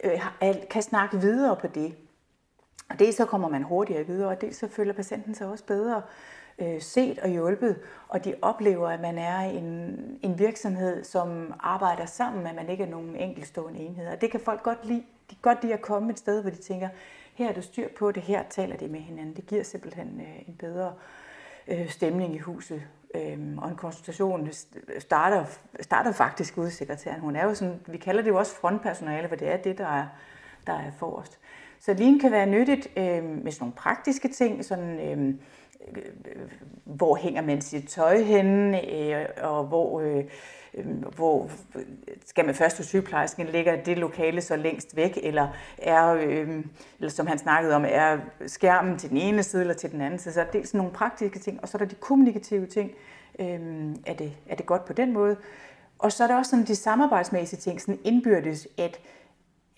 øh, 0.04 0.12
øh 0.42 0.54
kan 0.70 0.82
snakke 0.82 1.20
videre 1.20 1.56
på 1.56 1.66
det. 1.66 1.94
Og 2.88 2.98
dels 2.98 3.16
så 3.16 3.24
kommer 3.24 3.48
man 3.48 3.62
hurtigere 3.62 4.06
videre, 4.06 4.28
og 4.28 4.40
dels 4.40 4.56
så 4.56 4.68
føler 4.68 4.92
patienten 4.92 5.34
sig 5.34 5.46
også 5.46 5.64
bedre 5.64 6.02
øh, 6.58 6.80
set 6.80 7.18
og 7.18 7.28
hjulpet, 7.28 7.76
og 8.08 8.24
de 8.24 8.34
oplever, 8.42 8.88
at 8.88 9.00
man 9.00 9.18
er 9.18 9.38
en, 9.38 9.98
en 10.22 10.38
virksomhed, 10.38 11.04
som 11.04 11.54
arbejder 11.60 12.06
sammen, 12.06 12.46
at 12.46 12.54
man 12.54 12.68
ikke 12.68 12.84
er 12.84 12.88
nogen 12.88 13.16
enkeltstående 13.16 13.80
enheder. 13.80 14.12
Og 14.12 14.20
det 14.20 14.30
kan 14.30 14.40
folk 14.40 14.62
godt 14.62 14.84
lide. 14.84 15.04
De 15.30 15.34
kan 15.34 15.42
godt 15.42 15.62
lide 15.62 15.74
at 15.74 15.82
komme 15.82 16.10
et 16.10 16.18
sted, 16.18 16.40
hvor 16.40 16.50
de 16.50 16.56
tænker, 16.56 16.88
her 17.34 17.48
er 17.48 17.52
du 17.52 17.62
styr 17.62 17.88
på 17.98 18.12
det, 18.12 18.22
her 18.22 18.42
taler 18.50 18.76
de 18.76 18.88
med 18.88 19.00
hinanden. 19.00 19.36
Det 19.36 19.46
giver 19.46 19.62
simpelthen 19.62 20.20
øh, 20.20 20.48
en 20.48 20.54
bedre 20.58 20.92
øh, 21.68 21.88
stemning 21.88 22.34
i 22.34 22.38
huset. 22.38 22.82
Øhm, 23.14 23.58
og 23.58 23.68
en 23.68 23.76
konsultation 23.76 24.48
starter, 24.98 25.44
starter 25.80 26.12
faktisk 26.12 26.58
ude 26.58 26.70
sekretæren. 26.70 27.20
Hun 27.20 27.36
er 27.36 27.44
jo 27.44 27.54
sådan, 27.54 27.80
vi 27.86 27.98
kalder 27.98 28.22
det 28.22 28.30
jo 28.30 28.38
også 28.38 28.54
frontpersonale, 28.54 29.28
for 29.28 29.36
det 29.36 29.48
er 29.48 29.56
det, 29.56 29.78
der 29.78 29.86
er, 29.86 30.06
der 30.66 30.72
er 30.72 30.90
forrest. 30.98 31.38
Så 31.80 31.94
lean 31.94 32.18
kan 32.18 32.32
være 32.32 32.46
nyttigt 32.46 32.88
øh, 32.96 33.24
med 33.24 33.52
sådan 33.52 33.56
nogle 33.60 33.74
praktiske 33.76 34.28
ting, 34.28 34.64
sådan, 34.64 35.00
øh, 35.00 35.28
øh 35.96 36.50
hvor 36.84 37.16
hænger 37.16 37.42
man 37.42 37.60
sit 37.60 37.88
tøj 37.88 38.22
henne, 38.22 38.92
øh, 38.94 39.26
og 39.42 39.64
hvor, 39.64 40.00
øh, 40.00 40.24
øh 40.74 40.86
hvor 41.16 41.50
skal 42.26 42.46
man 42.46 42.54
først 42.54 42.76
hos 42.76 42.86
sygeplejersken, 42.86 43.46
ligger 43.46 43.82
det 43.82 43.98
lokale 43.98 44.40
så 44.40 44.56
længst 44.56 44.96
væk, 44.96 45.18
eller 45.22 45.48
er, 45.78 46.06
øh, 46.06 46.64
eller 46.98 47.10
som 47.10 47.26
han 47.26 47.38
snakkede 47.38 47.74
om, 47.74 47.84
er 47.88 48.18
skærmen 48.46 48.98
til 48.98 49.10
den 49.10 49.16
ene 49.16 49.42
side 49.42 49.62
eller 49.62 49.74
til 49.74 49.92
den 49.92 50.00
anden 50.00 50.18
side. 50.18 50.34
Så 50.34 50.44
det 50.52 50.60
er 50.60 50.66
sådan 50.66 50.78
nogle 50.78 50.92
praktiske 50.92 51.38
ting, 51.38 51.60
og 51.62 51.68
så 51.68 51.76
er 51.76 51.78
der 51.78 51.86
de 51.86 51.94
kommunikative 51.94 52.66
ting. 52.66 52.90
Øh, 53.38 53.60
er, 54.06 54.14
det, 54.14 54.32
er 54.48 54.56
det 54.56 54.66
godt 54.66 54.84
på 54.84 54.92
den 54.92 55.12
måde? 55.12 55.36
Og 55.98 56.12
så 56.12 56.24
er 56.24 56.28
der 56.28 56.36
også 56.36 56.50
sådan 56.50 56.64
de 56.64 56.76
samarbejdsmæssige 56.76 57.60
ting, 57.60 57.80
sådan 57.80 57.98
indbyrdes, 58.04 58.68
at 58.78 59.00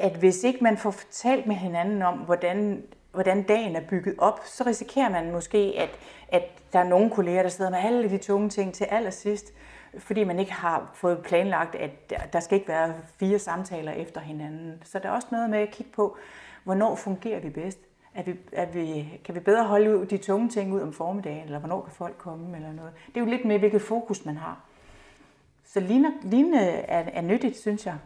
at 0.02 0.16
hvis 0.16 0.44
ikke 0.44 0.64
man 0.64 0.76
får 0.76 0.90
fortalt 0.90 1.46
med 1.46 1.54
hinanden 1.54 2.02
om, 2.02 2.18
hvordan, 2.18 2.82
hvordan 3.12 3.42
dagen 3.42 3.76
er 3.76 3.80
bygget 3.88 4.14
op, 4.18 4.40
så 4.44 4.64
risikerer 4.66 5.08
man 5.08 5.32
måske, 5.32 5.74
at, 5.78 5.90
at 6.28 6.42
der 6.72 6.78
er 6.78 6.88
nogle 6.88 7.10
kolleger, 7.10 7.42
der 7.42 7.48
sidder 7.48 7.70
med 7.70 7.78
alle 7.78 8.10
de 8.10 8.18
tunge 8.18 8.48
ting 8.48 8.74
til 8.74 8.84
allersidst, 8.84 9.52
fordi 9.98 10.24
man 10.24 10.38
ikke 10.38 10.52
har 10.52 10.90
fået 10.94 11.22
planlagt, 11.24 11.74
at 11.74 12.12
der 12.32 12.40
skal 12.40 12.56
ikke 12.56 12.68
være 12.68 12.94
fire 13.18 13.38
samtaler 13.38 13.92
efter 13.92 14.20
hinanden. 14.20 14.82
Så 14.84 14.98
der 14.98 15.08
er 15.08 15.12
også 15.12 15.28
noget 15.30 15.50
med 15.50 15.58
at 15.58 15.70
kigge 15.70 15.92
på, 15.92 16.16
hvornår 16.64 16.94
fungerer 16.94 17.40
vi 17.40 17.50
bedst. 17.50 17.78
Er 18.14 18.22
vi, 18.22 18.34
er 18.52 18.66
vi, 18.66 19.08
kan 19.24 19.34
vi 19.34 19.40
bedre 19.40 19.64
holde 19.64 20.06
de 20.06 20.16
tunge 20.16 20.48
ting 20.48 20.72
ud 20.72 20.80
om 20.80 20.92
formiddagen, 20.92 21.44
eller 21.44 21.58
hvornår 21.58 21.80
kan 21.80 21.92
folk 21.92 22.18
komme, 22.18 22.56
eller 22.56 22.72
noget. 22.72 22.92
Det 23.06 23.16
er 23.16 23.24
jo 23.24 23.30
lidt 23.30 23.44
med, 23.44 23.58
hvilket 23.58 23.82
fokus 23.82 24.24
man 24.24 24.36
har. 24.36 24.64
Så 25.64 25.80
lignende 26.22 26.68
er, 26.68 27.04
er 27.12 27.22
nyttigt, 27.22 27.56
synes 27.56 27.86
jeg. 27.86 27.96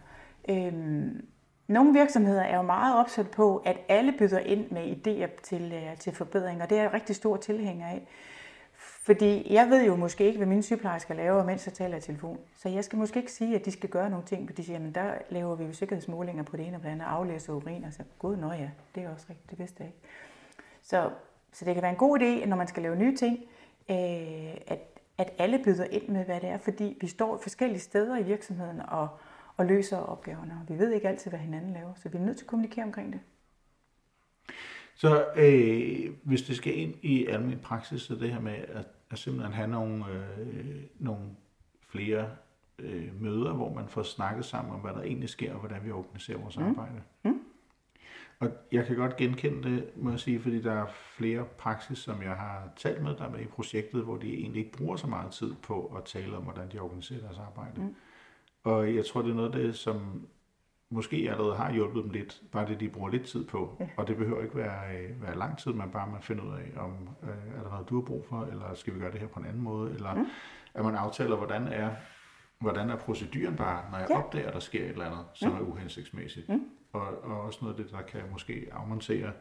Øhm, 0.49 1.27
nogle 1.69 1.93
virksomheder 1.93 2.43
er 2.43 2.57
jo 2.57 2.63
meget 2.63 2.97
opsat 2.97 3.31
på, 3.31 3.63
at 3.65 3.77
alle 3.89 4.15
byder 4.19 4.39
ind 4.39 4.71
med 4.71 4.97
idéer 4.97 5.41
til, 5.43 5.73
øh, 5.73 5.97
til 5.97 6.15
forbedringer, 6.15 6.67
det 6.67 6.79
er 6.79 6.83
jeg 6.83 6.93
rigtig 6.93 7.17
stor 7.17 7.37
tilhænger 7.37 7.87
af. 7.87 8.09
Fordi 8.79 9.55
jeg 9.55 9.71
ved 9.71 9.87
jo 9.87 9.97
måske 9.97 10.25
ikke, 10.25 10.37
hvad 10.37 10.47
mine 10.47 10.63
sygeplejersker 10.63 11.15
laver, 11.15 11.45
mens 11.45 11.67
jeg 11.67 11.75
taler 11.75 11.97
i 11.97 12.01
telefon. 12.01 12.39
Så 12.57 12.69
jeg 12.69 12.85
skal 12.85 12.99
måske 12.99 13.21
ikke 13.21 13.33
sige, 13.33 13.55
at 13.55 13.65
de 13.65 13.71
skal 13.71 13.89
gøre 13.89 14.11
nogle 14.11 14.25
ting, 14.27 14.49
fordi 14.49 14.63
de 14.63 14.67
siger, 14.67 14.89
at 14.89 14.95
der 14.95 15.13
laver 15.31 15.55
vi 15.55 15.65
jo 15.65 15.73
sikkerhedsmålinger 15.73 16.43
på 16.43 16.57
det 16.57 16.67
ene 16.67 16.77
og 16.77 16.83
det 16.83 16.89
andet, 16.89 17.05
aflæser 17.07 17.53
urin, 17.53 17.85
og 17.85 17.93
så, 17.93 18.03
gud, 18.19 18.37
nå 18.37 18.53
ja, 18.53 18.71
det 18.95 19.03
er 19.03 19.11
også 19.11 19.27
rigtigt, 19.31 19.51
det 19.51 19.59
vidste 19.59 19.77
jeg 19.79 19.89
ikke. 19.89 19.99
Så, 20.83 21.11
så 21.53 21.65
det 21.65 21.75
kan 21.75 21.83
være 21.83 21.93
en 21.93 21.97
god 21.97 22.19
idé, 22.19 22.47
når 22.47 22.57
man 22.57 22.67
skal 22.67 22.83
lave 22.83 22.97
nye 22.97 23.17
ting, 23.17 23.39
øh, 23.91 24.57
at, 24.67 24.79
at 25.19 25.33
alle 25.39 25.59
byder 25.65 25.85
ind 25.85 26.09
med, 26.09 26.25
hvad 26.25 26.41
det 26.41 26.49
er, 26.49 26.59
fordi 26.59 26.99
vi 27.01 27.07
står 27.07 27.37
forskellige 27.37 27.81
steder 27.81 28.19
i 28.19 28.23
virksomheden, 28.23 28.81
og, 28.89 29.09
og 29.57 29.67
løser 29.67 29.97
opgaverne. 29.97 30.59
Og 30.63 30.75
vi 30.75 30.79
ved 30.79 30.93
ikke 30.93 31.09
altid, 31.09 31.31
hvad 31.31 31.41
hinanden 31.41 31.73
laver, 31.73 31.95
så 31.95 32.09
vi 32.09 32.19
er 32.19 32.23
nødt 32.23 32.37
til 32.37 32.45
at 32.45 32.49
kommunikere 32.49 32.85
omkring 32.85 33.13
det. 33.13 33.21
Så 34.95 35.27
øh, 35.37 36.15
hvis 36.23 36.43
det 36.43 36.57
skal 36.57 36.79
ind 36.79 36.95
i 37.03 37.27
almindelig 37.27 37.61
praksis, 37.61 38.03
så 38.03 38.15
det 38.15 38.33
her 38.33 38.41
med 38.41 38.55
at, 38.55 38.87
at 39.11 39.19
simpelthen 39.19 39.55
have 39.55 39.69
nogle, 39.69 40.05
øh, 40.11 40.83
nogle 40.99 41.25
flere 41.89 42.31
øh, 42.79 43.23
møder, 43.23 43.53
hvor 43.53 43.75
man 43.75 43.89
får 43.89 44.03
snakket 44.03 44.45
sammen 44.45 44.75
om, 44.75 44.81
hvad 44.81 44.93
der 44.93 45.03
egentlig 45.03 45.29
sker, 45.29 45.53
og 45.53 45.59
hvordan 45.61 45.85
vi 45.85 45.91
organiserer 45.91 46.39
vores 46.39 46.59
mm. 46.59 46.69
arbejde. 46.69 47.03
Mm. 47.25 47.41
Og 48.39 48.51
jeg 48.73 48.87
kan 48.87 48.97
godt 48.97 49.17
genkende 49.17 49.71
det, 49.71 49.91
må 49.97 50.11
jeg 50.11 50.21
sige, 50.21 50.41
fordi 50.41 50.63
der 50.63 50.73
er 50.73 50.87
flere 51.17 51.45
praksis, 51.59 51.99
som 51.99 52.23
jeg 52.23 52.35
har 52.35 52.69
talt 52.77 53.03
med, 53.03 53.17
der 53.17 53.25
er 53.25 53.31
med 53.31 53.41
i 53.41 53.47
projektet, 53.47 54.05
hvor 54.05 54.17
de 54.17 54.35
egentlig 54.35 54.65
ikke 54.65 54.79
bruger 54.79 54.97
så 54.97 55.07
meget 55.07 55.33
tid 55.33 55.55
på 55.63 55.95
at 55.97 56.05
tale 56.05 56.37
om, 56.37 56.43
hvordan 56.43 56.69
de 56.73 56.79
organiserer 56.79 57.21
deres 57.21 57.39
arbejde. 57.39 57.81
Mm. 57.81 57.95
Og 58.67 58.95
jeg 58.95 59.07
tror, 59.07 59.23
det 59.23 59.31
er 59.31 59.35
noget 59.35 59.55
af 59.55 59.61
det, 59.63 59.77
som 59.77 60.27
måske 60.91 61.17
allerede 61.31 61.57
har 61.57 61.73
hjulpet 61.73 62.05
dem 62.05 62.13
lidt, 62.13 62.43
bare 62.53 62.67
det, 62.67 62.81
de 62.81 62.89
bruger 62.89 63.11
lidt 63.11 63.25
tid 63.25 63.45
på. 63.45 63.77
Ja. 63.81 63.89
Og 63.97 64.09
det 64.09 64.17
behøver 64.17 64.43
ikke 64.43 64.57
være, 64.57 64.97
øh, 64.97 65.23
være 65.23 65.39
lang 65.39 65.59
tid, 65.59 65.73
man 65.73 65.91
bare 65.91 66.11
man 66.11 66.23
finder 66.23 66.45
ud 66.45 66.53
af, 66.53 66.81
om 66.81 67.09
øh, 67.23 67.59
er 67.59 67.63
der 67.63 67.71
noget, 67.71 67.89
du 67.89 67.95
har 67.95 68.07
brug 68.07 68.27
for, 68.29 68.45
eller 68.45 68.75
skal 68.75 68.95
vi 68.95 68.99
gøre 68.99 69.13
det 69.13 69.21
her 69.21 69.27
på 69.27 69.41
en 69.41 69.47
anden 69.47 69.63
måde, 69.63 69.95
eller 69.95 70.15
mm. 70.15 70.27
at 70.75 70.85
man 70.85 70.95
aftaler, 70.95 71.37
hvordan 71.37 71.69
er, 71.69 71.91
hvordan 72.59 72.91
er 72.91 72.97
proceduren 72.97 73.57
bare, 73.57 73.91
når 73.91 73.99
jeg 73.99 74.07
ja. 74.11 74.19
opdager, 74.19 74.51
der 74.51 74.59
sker 74.59 74.85
et 74.85 74.91
eller 74.91 75.05
andet, 75.05 75.25
som 75.35 75.53
mm. 75.53 75.59
er 75.59 75.61
uhensigtsmæssigt. 75.61 76.49
Mm. 76.49 76.65
Og, 76.93 77.25
og 77.25 77.41
også 77.41 77.59
noget 77.63 77.79
af 77.79 77.85
det, 77.85 77.93
der 77.93 78.03
kan 78.03 78.21
måske 78.33 78.69
afmontere 78.73 79.33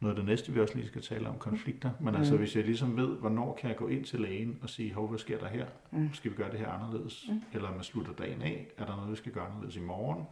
noget 0.00 0.14
af 0.14 0.16
det 0.16 0.24
næste, 0.24 0.52
vi 0.52 0.60
også 0.60 0.74
lige 0.74 0.86
skal 0.86 1.02
tale 1.02 1.28
om, 1.28 1.38
konflikter. 1.38 1.90
Men 2.00 2.08
altså, 2.08 2.18
mm. 2.18 2.20
altså, 2.20 2.36
hvis 2.36 2.56
jeg 2.56 2.64
ligesom 2.64 2.96
ved, 2.96 3.18
hvornår 3.18 3.54
kan 3.60 3.68
jeg 3.68 3.76
gå 3.76 3.88
ind 3.88 4.04
til 4.04 4.20
lægen 4.20 4.58
og 4.62 4.70
sige, 4.70 4.94
hov, 4.94 5.08
hvad 5.08 5.18
sker 5.18 5.38
der 5.38 5.48
her? 5.48 5.66
Mm. 5.90 6.12
Skal 6.12 6.30
vi 6.30 6.36
gøre 6.36 6.50
det 6.50 6.58
her 6.58 6.68
anderledes? 6.68 7.26
Mm. 7.28 7.42
Eller 7.52 7.74
man 7.74 7.82
slutter 7.82 8.12
dagen 8.12 8.42
af, 8.42 8.66
er 8.78 8.86
der 8.86 8.96
noget, 8.96 9.10
vi 9.10 9.16
skal 9.16 9.32
gøre 9.32 9.46
anderledes 9.46 9.76
i 9.76 9.80
morgen? 9.80 10.24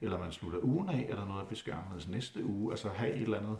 Eller 0.00 0.18
man 0.18 0.32
slutter 0.32 0.58
ugen 0.62 0.88
af, 0.88 1.06
er 1.10 1.16
der 1.16 1.26
noget, 1.26 1.50
vi 1.50 1.56
skal 1.56 1.72
gøre 1.72 1.82
anderledes 1.82 2.08
næste 2.08 2.44
uge? 2.44 2.72
Altså 2.72 2.88
have 2.88 3.12
et 3.12 3.22
eller 3.22 3.38
andet 3.38 3.58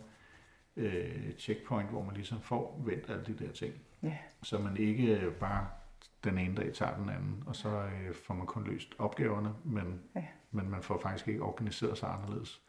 øh, 0.75 1.33
checkpoint, 1.37 1.89
hvor 1.89 2.03
man 2.03 2.15
ligesom 2.15 2.41
får 2.41 2.81
vendt 2.85 3.09
alle 3.09 3.23
de 3.25 3.45
der 3.45 3.51
ting. 3.51 3.73
Yeah. 4.03 4.15
Så 4.43 4.57
man 4.59 4.77
ikke 4.77 5.31
bare 5.39 5.67
den 6.23 6.37
ene 6.37 6.55
dag 6.55 6.73
tager 6.73 6.97
den 6.97 7.09
anden, 7.09 7.43
og 7.45 7.55
så 7.55 7.69
øh, 7.69 8.13
får 8.13 8.33
man 8.33 8.45
kun 8.45 8.63
løst 8.63 8.95
opgaverne, 8.97 9.53
men, 9.63 10.01
yeah. 10.17 10.25
men 10.51 10.69
man 10.69 10.81
får 10.81 10.99
faktisk 11.01 11.27
ikke 11.27 11.41
organiseret 11.41 11.97
sig 11.97 12.09
anderledes. 12.09 12.61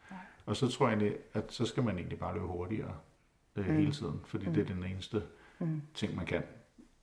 Og 0.49 0.55
så 0.55 0.67
tror 0.67 0.87
jeg 0.87 0.97
egentlig, 0.97 1.17
at 1.33 1.43
så 1.47 1.65
skal 1.65 1.83
man 1.83 1.97
egentlig 1.97 2.19
bare 2.19 2.33
løbe 2.33 2.47
hurtigere 2.47 2.95
øh, 3.55 3.67
mm. 3.67 3.75
hele 3.75 3.91
tiden, 3.91 4.21
fordi 4.25 4.47
mm. 4.47 4.53
det 4.53 4.61
er 4.69 4.73
den 4.73 4.83
eneste 4.83 5.23
mm. 5.59 5.81
ting, 5.93 6.15
man 6.15 6.25
kan. 6.25 6.43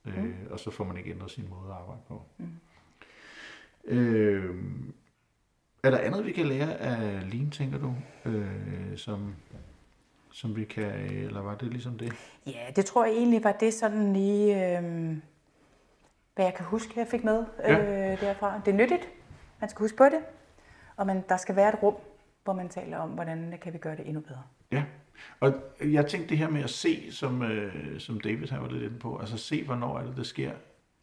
Øh, 0.05 0.23
mm. 0.23 0.33
Og 0.49 0.59
så 0.59 0.71
får 0.71 0.83
man 0.83 0.97
ikke 0.97 1.11
ændret 1.11 1.31
sin 1.31 1.49
måde 1.49 1.69
at 1.69 1.75
arbejde 1.75 2.01
på. 2.07 2.21
Mm. 2.37 2.47
Øh, 3.85 4.55
er 5.83 5.89
der 5.89 5.97
andet, 5.97 6.25
vi 6.25 6.31
kan 6.31 6.45
lære 6.45 6.77
af 6.77 7.31
Lean, 7.31 7.51
tænker 7.51 7.77
du, 7.77 7.95
øh, 8.25 8.97
som, 8.97 9.35
som 10.31 10.55
vi 10.55 10.63
kan, 10.63 10.91
eller 10.93 11.41
var 11.41 11.55
det 11.55 11.71
ligesom 11.71 11.97
det? 11.97 12.13
Ja, 12.45 12.67
det 12.75 12.85
tror 12.85 13.05
jeg 13.05 13.13
egentlig 13.13 13.43
var 13.43 13.51
det 13.51 13.73
sådan 13.73 14.13
lige, 14.13 14.77
øh, 14.77 14.83
hvad 16.35 16.45
jeg 16.45 16.53
kan 16.53 16.65
huske, 16.65 16.99
jeg 16.99 17.07
fik 17.07 17.23
med 17.23 17.45
ja. 17.59 18.11
øh, 18.11 18.21
derfra. 18.21 18.61
Det 18.65 18.71
er 18.71 18.75
nyttigt, 18.75 19.09
man 19.59 19.69
skal 19.69 19.79
huske 19.79 19.97
på 19.97 20.05
det, 20.05 20.19
og 20.95 21.07
man, 21.07 21.23
der 21.29 21.37
skal 21.37 21.55
være 21.55 21.69
et 21.73 21.83
rum, 21.83 21.95
hvor 22.47 22.53
man 22.53 22.69
taler 22.69 22.97
om, 22.97 23.09
hvordan 23.09 23.53
kan 23.61 23.73
vi 23.73 23.77
gøre 23.77 23.95
det 23.97 24.07
endnu 24.07 24.21
bedre. 24.21 24.43
Ja, 24.71 24.83
og 25.39 25.53
jeg 25.81 26.05
tænkte 26.07 26.29
det 26.29 26.37
her 26.37 26.49
med 26.49 26.63
at 26.63 26.69
se, 26.69 27.11
som, 27.11 27.41
øh, 27.41 27.99
som 27.99 28.19
David 28.19 28.47
har 28.47 28.59
var 28.59 28.69
lidt 28.69 28.83
inde 28.83 28.99
på, 28.99 29.17
altså 29.17 29.37
se, 29.37 29.63
hvornår 29.63 29.99
er 29.99 30.03
det, 30.05 30.17
det 30.17 30.25
sker. 30.25 30.51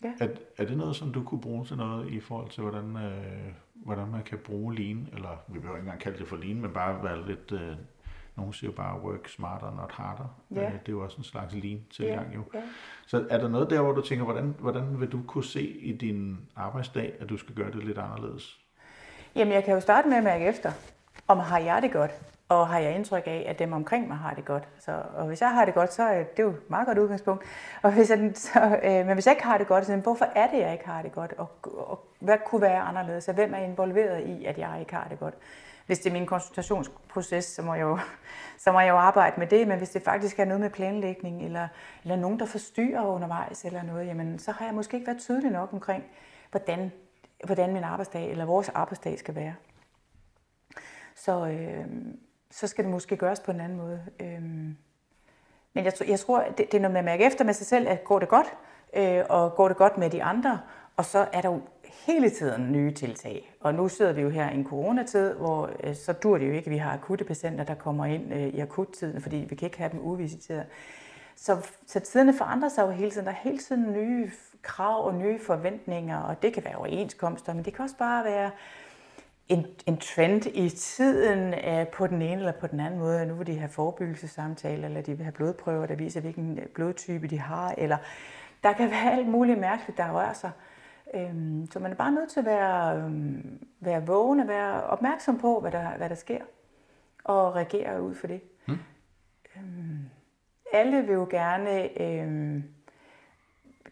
Ja. 0.04 0.12
Er, 0.20 0.28
er 0.58 0.64
det 0.64 0.76
noget, 0.76 0.96
som 0.96 1.12
du 1.12 1.22
kunne 1.24 1.40
bruge 1.40 1.64
til 1.64 1.76
noget 1.76 2.12
i 2.12 2.20
forhold 2.20 2.50
til, 2.50 2.62
hvordan, 2.62 2.96
øh, 2.96 3.52
hvordan 3.74 4.08
man 4.08 4.22
kan 4.22 4.38
bruge 4.38 4.74
lean, 4.74 5.08
eller 5.12 5.42
vi 5.48 5.58
behøver 5.58 5.76
ikke 5.76 5.84
engang 5.84 6.00
kalde 6.00 6.18
det 6.18 6.28
for 6.28 6.36
lean, 6.36 6.60
men 6.60 6.70
bare 6.70 7.04
være 7.04 7.26
lidt 7.26 7.52
øh, 7.52 7.76
Nogle 8.36 8.54
siger 8.54 8.70
jo 8.70 8.76
bare 8.76 9.00
work 9.00 9.28
smarter, 9.28 9.76
not 9.76 9.92
harder. 9.92 10.40
Ja. 10.54 10.66
Øh, 10.66 10.72
Det 10.72 10.88
er 10.88 10.92
jo 10.92 11.04
også 11.04 11.16
en 11.18 11.24
slags 11.24 11.54
lean 11.54 11.80
tilgang 11.90 12.34
jo. 12.34 12.42
ja. 12.54 12.60
Så 13.06 13.26
er 13.30 13.38
der 13.38 13.48
noget 13.48 13.70
der, 13.70 13.80
hvor 13.80 13.92
du 13.92 14.00
tænker, 14.00 14.24
hvordan, 14.24 14.54
hvordan 14.58 15.00
vil 15.00 15.12
du 15.12 15.22
kunne 15.26 15.44
se 15.44 15.62
i 15.62 15.96
din 15.96 16.38
arbejdsdag, 16.56 17.12
at 17.20 17.28
du 17.28 17.36
skal 17.36 17.54
gøre 17.54 17.70
det 17.70 17.84
lidt 17.84 17.98
anderledes? 17.98 18.60
Jamen, 19.36 19.52
jeg 19.54 19.64
kan 19.64 19.74
jo 19.74 19.80
starte 19.80 20.08
med 20.08 20.16
at 20.16 20.24
mærke 20.24 20.46
efter, 20.46 20.72
om 21.28 21.38
har 21.38 21.58
jeg 21.58 21.82
det 21.82 21.92
godt, 21.92 22.10
og 22.48 22.68
har 22.68 22.78
jeg 22.78 22.94
indtryk 22.94 23.22
af, 23.26 23.44
at 23.48 23.58
dem 23.58 23.72
omkring 23.72 24.08
mig 24.08 24.16
har 24.16 24.34
det 24.34 24.44
godt. 24.44 24.68
Så, 24.78 25.02
og 25.16 25.26
hvis 25.26 25.40
jeg 25.40 25.50
har 25.50 25.64
det 25.64 25.74
godt, 25.74 25.92
så 25.92 26.02
er 26.02 26.22
det 26.22 26.42
jo 26.42 26.48
et 26.48 26.70
meget 26.70 26.86
godt 26.86 26.98
udgangspunkt. 26.98 27.44
Og 27.82 27.92
hvis 27.92 28.10
jeg, 28.10 28.32
så, 28.34 28.78
øh, 28.82 29.06
men 29.06 29.14
hvis 29.14 29.26
jeg 29.26 29.32
ikke 29.32 29.44
har 29.44 29.58
det 29.58 29.66
godt, 29.66 29.86
så 29.86 29.96
hvorfor 29.96 30.24
er 30.34 30.50
det, 30.50 30.58
jeg 30.58 30.72
ikke 30.72 30.86
har 30.86 31.02
det 31.02 31.12
godt? 31.12 31.32
Og, 31.32 31.50
og 31.62 32.06
hvad 32.18 32.36
kunne 32.46 32.62
være 32.62 32.80
anderledes? 32.80 33.28
Og 33.28 33.34
hvem 33.34 33.54
er 33.54 33.58
involveret 33.58 34.26
i, 34.26 34.44
at 34.44 34.58
jeg 34.58 34.76
ikke 34.80 34.94
har 34.94 35.06
det 35.10 35.18
godt? 35.18 35.34
Hvis 35.86 35.98
det 35.98 36.08
er 36.08 36.12
min 36.12 36.26
konsultationsproces, 36.26 37.44
så 37.44 37.62
må 37.62 37.74
jeg 37.74 37.82
jo, 37.82 37.98
så 38.64 38.72
må 38.72 38.80
jeg 38.80 38.88
jo 38.88 38.96
arbejde 38.96 39.34
med 39.38 39.46
det, 39.46 39.68
men 39.68 39.78
hvis 39.78 39.90
det 39.90 40.02
faktisk 40.02 40.38
er 40.38 40.44
noget 40.44 40.60
med 40.60 40.70
planlægning, 40.70 41.44
eller, 41.44 41.68
eller 42.02 42.16
nogen, 42.16 42.38
der 42.38 42.46
forstyrrer 42.46 43.06
undervejs, 43.06 43.64
eller 43.64 43.82
noget, 43.82 44.06
jamen, 44.06 44.38
så 44.38 44.52
har 44.52 44.64
jeg 44.64 44.74
måske 44.74 44.96
ikke 44.96 45.06
været 45.06 45.20
tydelig 45.20 45.50
nok 45.50 45.72
omkring, 45.72 46.04
hvordan, 46.50 46.92
hvordan 47.44 47.72
min 47.72 47.84
arbejdsdag, 47.84 48.30
eller 48.30 48.44
vores 48.44 48.68
arbejdsdag 48.68 49.18
skal 49.18 49.34
være. 49.34 49.54
Så, 51.24 51.46
øh, 51.46 51.86
så 52.50 52.66
skal 52.66 52.84
det 52.84 52.90
måske 52.92 53.16
gøres 53.16 53.40
på 53.40 53.50
en 53.50 53.60
anden 53.60 53.78
måde. 53.78 54.00
Øh, 54.20 54.42
men 55.72 55.84
jeg, 55.84 55.92
jeg 56.08 56.20
tror, 56.20 56.44
det, 56.58 56.58
det 56.58 56.74
er 56.74 56.80
noget 56.80 56.92
med 56.92 56.98
at 56.98 57.04
mærke 57.04 57.24
efter 57.24 57.44
med 57.44 57.54
sig 57.54 57.66
selv, 57.66 57.88
at 57.88 58.04
går 58.04 58.18
det 58.18 58.28
godt, 58.28 58.46
øh, 58.96 59.24
og 59.28 59.54
går 59.54 59.68
det 59.68 59.76
godt 59.76 59.98
med 59.98 60.10
de 60.10 60.22
andre, 60.22 60.60
og 60.96 61.04
så 61.04 61.26
er 61.32 61.40
der 61.40 61.48
jo 61.48 61.60
hele 62.06 62.30
tiden 62.30 62.72
nye 62.72 62.92
tiltag. 62.92 63.54
Og 63.60 63.74
nu 63.74 63.88
sidder 63.88 64.12
vi 64.12 64.20
jo 64.20 64.28
her 64.28 64.50
i 64.50 64.54
en 64.54 64.64
coronatid, 64.64 65.34
hvor 65.34 65.70
øh, 65.84 65.94
så 65.94 66.12
dur 66.12 66.38
det 66.38 66.48
jo 66.48 66.52
ikke, 66.52 66.66
at 66.66 66.72
vi 66.72 66.78
har 66.78 66.92
akutte 66.92 67.24
patienter, 67.24 67.64
der 67.64 67.74
kommer 67.74 68.04
ind 68.04 68.34
øh, 68.34 68.46
i 68.48 68.60
akuttiden, 68.60 69.22
fordi 69.22 69.36
vi 69.36 69.54
kan 69.54 69.66
ikke 69.66 69.78
have 69.78 69.90
dem 69.92 70.00
uvisiteret. 70.00 70.66
Så, 71.36 71.56
så 71.86 72.00
tiderne 72.00 72.34
forandrer 72.34 72.68
sig 72.68 72.82
jo 72.82 72.90
hele 72.90 73.10
tiden. 73.10 73.26
Der 73.26 73.32
er 73.32 73.36
hele 73.42 73.58
tiden 73.58 73.92
nye 73.92 74.30
krav 74.62 75.06
og 75.06 75.14
nye 75.14 75.38
forventninger, 75.38 76.18
og 76.18 76.42
det 76.42 76.52
kan 76.52 76.64
være 76.64 76.76
overenskomster, 76.76 77.54
men 77.54 77.64
det 77.64 77.74
kan 77.74 77.82
også 77.82 77.96
bare 77.96 78.24
være 78.24 78.50
en, 79.48 79.66
en 79.86 79.96
trend 79.96 80.46
i 80.46 80.68
tiden 80.68 81.54
øh, 81.54 81.88
på 81.88 82.06
den 82.06 82.22
ene 82.22 82.38
eller 82.38 82.52
på 82.52 82.66
den 82.66 82.80
anden 82.80 83.00
måde. 83.00 83.26
Nu 83.26 83.34
vil 83.34 83.46
de 83.46 83.58
have 83.58 83.68
forebyggelsesamtaler, 83.68 84.88
eller 84.88 85.00
de 85.00 85.12
vil 85.14 85.24
have 85.24 85.32
blodprøver, 85.32 85.86
der 85.86 85.94
viser, 85.94 86.20
hvilken 86.20 86.58
øh, 86.58 86.66
blodtype 86.66 87.26
de 87.26 87.38
har, 87.38 87.74
eller 87.78 87.96
der 88.64 88.72
kan 88.72 88.90
være 88.90 89.12
alt 89.12 89.28
muligt 89.28 89.58
mærkeligt, 89.58 89.98
der 89.98 90.12
rører 90.12 90.32
sig. 90.32 90.50
Øhm, 91.14 91.68
så 91.70 91.78
man 91.78 91.90
er 91.90 91.94
bare 91.94 92.12
nødt 92.12 92.30
til 92.30 92.40
at 92.40 92.46
være, 92.46 92.96
øhm, 92.96 93.66
være 93.80 94.06
vågen 94.06 94.40
og 94.40 94.48
være 94.48 94.82
opmærksom 94.82 95.38
på, 95.38 95.60
hvad 95.60 95.70
der, 95.70 95.96
hvad 95.96 96.08
der 96.08 96.14
sker, 96.14 96.40
og 97.24 97.54
reagere 97.54 98.02
ud 98.02 98.14
for 98.14 98.26
det. 98.26 98.40
Mm. 98.66 98.78
Øhm, 99.56 99.98
alle 100.72 101.02
vil 101.02 101.12
jo 101.12 101.26
gerne... 101.30 102.00
Øhm, 102.02 102.64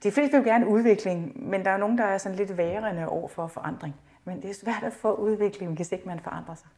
de 0.02 0.10
fleste 0.10 0.36
vil 0.36 0.44
jo 0.44 0.50
gerne 0.50 0.68
udvikling, 0.68 1.48
men 1.50 1.64
der 1.64 1.70
er 1.70 1.76
nogen, 1.76 1.98
der 1.98 2.04
er 2.04 2.18
sådan 2.18 2.38
lidt 2.38 2.56
værende 2.56 3.08
over 3.08 3.28
for 3.28 3.46
forandring. 3.46 3.94
Men 4.24 4.42
det 4.42 4.50
er 4.50 4.54
svært 4.54 4.82
at 4.82 4.92
få 4.92 5.14
udvikling, 5.14 5.76
hvis 5.76 5.92
ikke 5.92 6.06
man 6.06 6.20
forandrer 6.20 6.54
sig. 6.54 6.68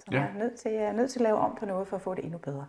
Så 0.00 0.06
Ja. 0.12 0.20
man 0.20 0.28
er 0.36 0.38
nødt 0.38 0.54
til, 0.54 0.70
er 0.74 0.92
nødt 0.92 1.10
til 1.10 1.18
at 1.18 1.22
lave 1.22 1.36
om 1.38 1.56
på 1.60 1.66
noget, 1.66 1.88
for 1.88 1.96
at 1.96 2.02
få 2.02 2.14
det 2.14 2.24
endnu 2.24 2.38
bedre. 2.38 2.66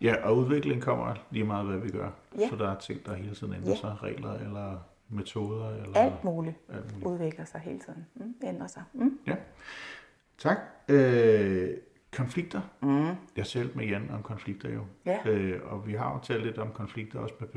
Ja, 0.00 0.14
og 0.28 0.36
udvikling 0.36 0.82
kommer 0.82 1.14
lige 1.30 1.44
meget, 1.44 1.66
hvad 1.66 1.78
vi 1.78 1.88
gør. 1.90 2.10
Ja. 2.38 2.48
Så 2.48 2.56
der 2.56 2.70
er 2.70 2.78
ting, 2.78 3.06
der 3.06 3.14
hele 3.14 3.34
tiden 3.34 3.54
ændrer 3.54 3.70
Ja. 3.70 3.76
sig. 3.76 3.96
Regler 4.02 4.32
eller 4.32 4.78
metoder. 5.08 5.70
Eller 5.70 5.96
Alt 5.98 6.24
muligt 6.24 6.56
alt 6.72 6.92
muligt. 6.92 7.06
udvikler 7.06 7.44
sig 7.44 7.60
hele 7.60 7.78
tiden. 7.78 8.06
Mm, 8.14 8.34
ændrer 8.42 8.66
sig. 8.66 8.82
Mm. 8.92 9.18
Ja. 9.26 9.36
Tak. 10.38 10.56
Øh, 10.88 11.70
konflikter. 12.16 12.60
Mm. 12.80 13.06
Jeg 13.36 13.46
talte 13.46 13.76
med 13.78 13.86
Jan 13.86 14.10
om 14.10 14.22
konflikter 14.22 14.68
jo. 14.70 14.84
Ja. 15.06 15.18
Øh, 15.26 15.60
og 15.72 15.86
vi 15.86 15.92
har 15.94 16.12
jo 16.12 16.18
talt 16.18 16.44
lidt 16.44 16.58
om 16.58 16.72
konflikter 16.72 17.18
også 17.20 17.34
med 17.40 17.48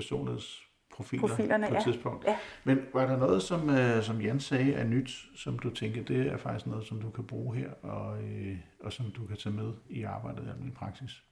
personlighedsprofiler 0.98 1.28
Profilerne, 1.28 1.68
på 1.68 1.74
et 1.74 1.78
ja. 1.78 1.84
tidspunkt. 1.84 2.26
Ja. 2.26 2.38
Men 2.64 2.80
var 2.94 3.06
der 3.06 3.18
noget, 3.18 3.44
som, 3.44 3.70
øh, 3.70 4.04
som 4.04 4.22
Jan 4.22 4.40
sagde 4.40 4.74
er 4.74 4.84
nyt, 4.84 5.10
som 5.36 5.60
du 5.60 5.70
tænker, 5.70 6.04
det 6.04 6.28
er 6.28 6.38
faktisk 6.38 6.68
noget, 6.68 6.86
som 6.86 7.02
du 7.02 7.10
kan 7.10 7.24
bruge 7.24 7.56
her, 7.56 7.70
og, 7.82 8.18
øh, 8.24 8.58
og 8.84 8.94
som 8.94 9.06
du 9.12 9.26
kan 9.26 9.38
tage 9.38 9.56
med 9.56 9.74
i 9.90 10.04
arbejdet 10.04 10.44
i 10.44 10.50
almindelig 10.50 10.74
praksis? 10.74 11.24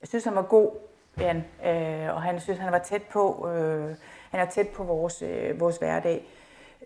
Jeg 0.00 0.08
synes, 0.08 0.24
han 0.24 0.34
var 0.34 0.42
god, 0.42 0.70
Jan, 1.18 1.36
øh, 1.36 2.14
og 2.14 2.22
han 2.22 2.40
synes, 2.40 2.58
han 2.58 2.72
var 2.72 2.78
tæt 2.78 3.02
på, 3.02 3.50
øh, 3.50 3.96
han 4.30 4.40
er 4.40 4.50
tæt 4.50 4.68
på 4.68 4.84
vores, 4.84 5.22
øh, 5.22 5.60
vores 5.60 5.76
hverdag. 5.76 6.26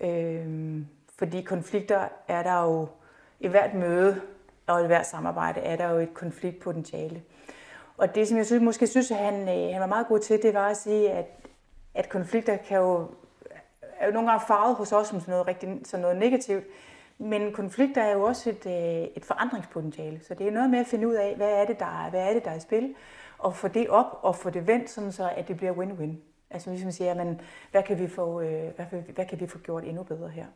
Øh, 0.00 0.82
fordi 1.18 1.42
konflikter 1.42 2.08
er 2.28 2.42
der 2.42 2.62
jo, 2.62 2.88
i 3.40 3.48
hvert 3.48 3.74
møde 3.74 4.20
og 4.66 4.84
i 4.84 4.86
hvert 4.86 5.06
samarbejde 5.06 5.60
er 5.60 5.76
der 5.76 5.90
jo 5.90 5.98
et 5.98 6.14
konfliktpotentiale. 6.14 7.22
Og 8.00 8.14
det, 8.14 8.28
som 8.28 8.36
jeg 8.36 8.46
synes, 8.46 8.62
måske 8.62 8.86
synes, 8.86 9.10
at 9.10 9.16
han, 9.16 9.48
øh, 9.48 9.72
han 9.72 9.80
var 9.80 9.86
meget 9.86 10.06
god 10.06 10.18
til, 10.18 10.42
det 10.42 10.54
var 10.54 10.68
at 10.68 10.76
sige, 10.76 11.10
at, 11.10 11.26
at 11.94 12.08
konflikter 12.08 12.56
kan 12.56 12.78
jo, 12.78 13.10
er 13.98 14.06
jo 14.06 14.12
nogle 14.12 14.30
gange 14.30 14.46
farvet 14.46 14.76
hos 14.76 14.92
os 14.92 15.06
som 15.06 15.20
sådan 15.20 15.32
noget, 15.32 15.46
rigtig, 15.46 15.80
sådan 15.84 16.02
noget 16.02 16.16
negativt. 16.16 16.64
Men 17.18 17.52
konflikter 17.52 18.02
er 18.02 18.12
jo 18.12 18.22
også 18.22 18.50
et, 18.50 18.66
øh, 18.66 19.08
et 19.16 19.24
forandringspotentiale. 19.24 20.20
Så 20.24 20.34
det 20.34 20.46
er 20.46 20.50
noget 20.50 20.70
med 20.70 20.78
at 20.78 20.86
finde 20.86 21.08
ud 21.08 21.14
af, 21.14 21.36
hvad 21.36 21.52
er 21.52 21.64
det, 21.64 21.78
der 21.78 22.04
er, 22.04 22.10
hvad 22.10 22.28
er, 22.28 22.32
det, 22.32 22.44
der 22.44 22.50
er 22.50 22.56
i 22.56 22.60
spil, 22.60 22.94
og 23.38 23.56
få 23.56 23.68
det 23.68 23.88
op 23.88 24.18
og 24.22 24.36
få 24.36 24.50
det 24.50 24.66
vendt, 24.66 24.90
sådan 24.90 25.12
så 25.12 25.30
at 25.36 25.48
det 25.48 25.56
bliver 25.56 25.72
win-win. 25.72 26.14
Altså 26.50 26.70
ligesom 26.70 26.90
siger, 26.90 27.14
men 27.14 27.40
hvad 27.70 27.82
kan 27.82 27.98
vi 27.98 28.08
få, 28.08 28.40
øh, 28.40 28.74
hvad, 28.76 28.86
hvad 29.14 29.24
kan 29.24 29.40
vi 29.40 29.46
få 29.46 29.58
gjort 29.58 29.84
endnu 29.84 30.02
bedre 30.02 30.28
her? 30.28 30.46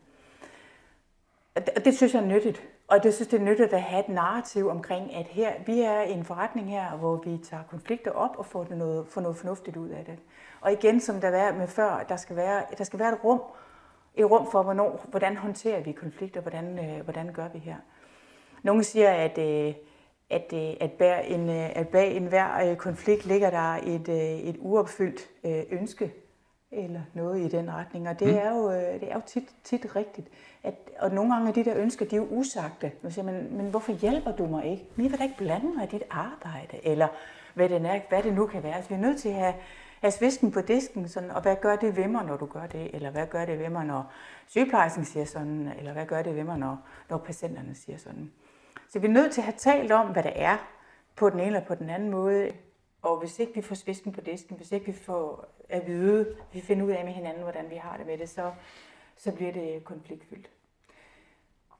Og 1.54 1.66
det, 1.66 1.74
og 1.76 1.84
det 1.84 1.96
synes 1.96 2.14
jeg 2.14 2.22
er 2.22 2.26
nyttigt. 2.26 2.62
Og 2.88 3.02
det 3.02 3.14
synes 3.14 3.28
det 3.28 3.40
er 3.40 3.44
nyttigt 3.44 3.72
at 3.72 3.82
have 3.82 4.00
et 4.00 4.08
narrativ 4.08 4.68
omkring, 4.68 5.14
at 5.14 5.26
her, 5.26 5.52
vi 5.66 5.80
er 5.80 6.02
i 6.02 6.12
en 6.12 6.24
forretning 6.24 6.70
her, 6.70 6.96
hvor 6.96 7.16
vi 7.24 7.38
tager 7.38 7.62
konflikter 7.70 8.10
op 8.10 8.38
og 8.38 8.46
får, 8.46 8.64
det 8.64 8.78
noget, 8.78 9.06
får 9.08 9.20
noget 9.20 9.36
fornuftigt 9.36 9.76
ud 9.76 9.88
af 9.88 10.04
det. 10.04 10.18
Og 10.60 10.72
igen, 10.72 11.00
som 11.00 11.20
der 11.20 11.30
var 11.30 11.52
med 11.52 11.68
før, 11.68 12.04
der 12.08 12.16
skal 12.16 12.36
være, 12.36 12.62
der 12.78 12.84
skal 12.84 12.98
være 12.98 13.12
et 13.12 13.24
rum, 13.24 13.42
et 14.14 14.30
rum 14.30 14.50
for, 14.50 14.62
hvornår, 14.62 15.06
hvordan 15.10 15.36
håndterer 15.36 15.80
vi 15.80 15.92
konflikter, 15.92 16.40
hvordan, 16.40 16.78
øh, 16.78 17.04
hvordan 17.04 17.32
gør 17.32 17.48
vi 17.48 17.58
her. 17.58 17.76
Nogle 18.62 18.84
siger, 18.84 19.10
at, 19.10 19.38
øh, 19.38 19.74
at, 20.30 20.52
øh, 20.54 20.74
at, 20.80 20.92
bag 20.92 21.30
en, 21.30 21.48
øh, 21.48 21.76
at 21.76 21.88
bag 21.88 22.16
enhver 22.16 22.70
øh, 22.70 22.76
konflikt 22.76 23.26
ligger 23.26 23.50
der 23.50 23.78
et, 23.82 24.08
øh, 24.08 24.48
et 24.48 24.56
uopfyldt 24.58 25.30
øh, 25.44 25.62
ønske, 25.70 26.12
eller 26.74 27.00
noget 27.14 27.40
i 27.40 27.48
den 27.48 27.74
retning. 27.74 28.08
Og 28.08 28.20
det 28.20 28.28
mm. 28.28 28.34
er 28.34 28.50
jo, 28.50 28.70
øh, 28.70 29.00
det 29.00 29.10
er 29.10 29.14
jo 29.14 29.22
tit, 29.26 29.48
tit 29.64 29.96
rigtigt. 29.96 30.28
At, 30.62 30.74
og 30.98 31.10
nogle 31.10 31.34
gange 31.34 31.48
er 31.48 31.52
de 31.52 31.64
der 31.64 31.76
ønsker, 31.76 32.06
de 32.06 32.16
er 32.16 32.20
jo 32.20 32.26
usagte. 32.30 32.92
Man 33.02 33.12
siger, 33.12 33.24
men, 33.24 33.56
men 33.56 33.70
hvorfor 33.70 33.92
hjælper 33.92 34.32
du 34.36 34.46
mig 34.46 34.64
ikke? 34.64 34.84
Men 34.96 35.04
jeg 35.04 35.10
vil 35.10 35.18
da 35.18 35.24
ikke 35.24 35.38
blande 35.38 35.74
mig 35.76 35.84
i 35.84 35.86
dit 35.86 36.02
arbejde, 36.10 36.86
eller 36.86 37.08
hvad 37.54 37.68
det, 37.68 37.86
er, 37.86 38.00
hvad 38.08 38.22
det 38.22 38.34
nu 38.34 38.46
kan 38.46 38.62
være. 38.62 38.82
Så 38.82 38.88
vi 38.88 38.94
er 38.94 38.98
nødt 38.98 39.20
til 39.20 39.28
at 39.28 39.34
have, 39.34 39.54
have 40.00 40.10
svisken 40.10 40.50
på 40.50 40.60
disken, 40.60 41.08
sådan, 41.08 41.30
og 41.30 41.42
hvad 41.42 41.56
gør 41.60 41.76
det 41.76 41.96
ved 41.96 42.08
mig, 42.08 42.24
når 42.24 42.36
du 42.36 42.46
gør 42.46 42.66
det? 42.66 42.94
Eller 42.94 43.10
hvad 43.10 43.26
gør 43.26 43.44
det 43.44 43.58
ved 43.58 43.68
mig, 43.68 43.84
når 43.84 44.12
sygeplejersken 44.46 45.04
siger 45.04 45.24
sådan? 45.24 45.72
Eller 45.78 45.92
hvad 45.92 46.06
gør 46.06 46.22
det 46.22 46.36
ved 46.36 46.44
mig, 46.44 46.58
når, 46.58 46.78
når 47.10 47.18
patienterne 47.18 47.74
siger 47.74 47.98
sådan? 47.98 48.30
Så 48.88 48.98
vi 48.98 49.06
er 49.06 49.10
nødt 49.10 49.32
til 49.32 49.40
at 49.40 49.44
have 49.44 49.56
talt 49.58 49.92
om, 49.92 50.06
hvad 50.06 50.22
det 50.22 50.32
er, 50.34 50.56
på 51.16 51.30
den 51.30 51.40
ene 51.40 51.46
eller 51.46 51.60
på 51.60 51.74
den 51.74 51.90
anden 51.90 52.10
måde. 52.10 52.52
Og 53.04 53.18
hvis 53.18 53.38
ikke 53.38 53.54
vi 53.54 53.62
får 53.62 53.74
svisken 53.74 54.12
på 54.12 54.20
disken, 54.20 54.56
hvis 54.56 54.72
ikke 54.72 54.86
vi 54.86 54.92
får 54.92 55.48
at 55.68 55.86
vide, 55.86 56.36
vi 56.52 56.60
finder 56.60 56.84
ud 56.86 56.90
af 56.90 57.04
med 57.04 57.12
hinanden, 57.12 57.42
hvordan 57.42 57.70
vi 57.70 57.76
har 57.76 57.96
det 57.96 58.06
med 58.06 58.18
det, 58.18 58.28
så, 58.28 58.52
så 59.16 59.32
bliver 59.32 59.52
det 59.52 59.84
konfliktfyldt. 59.84 60.50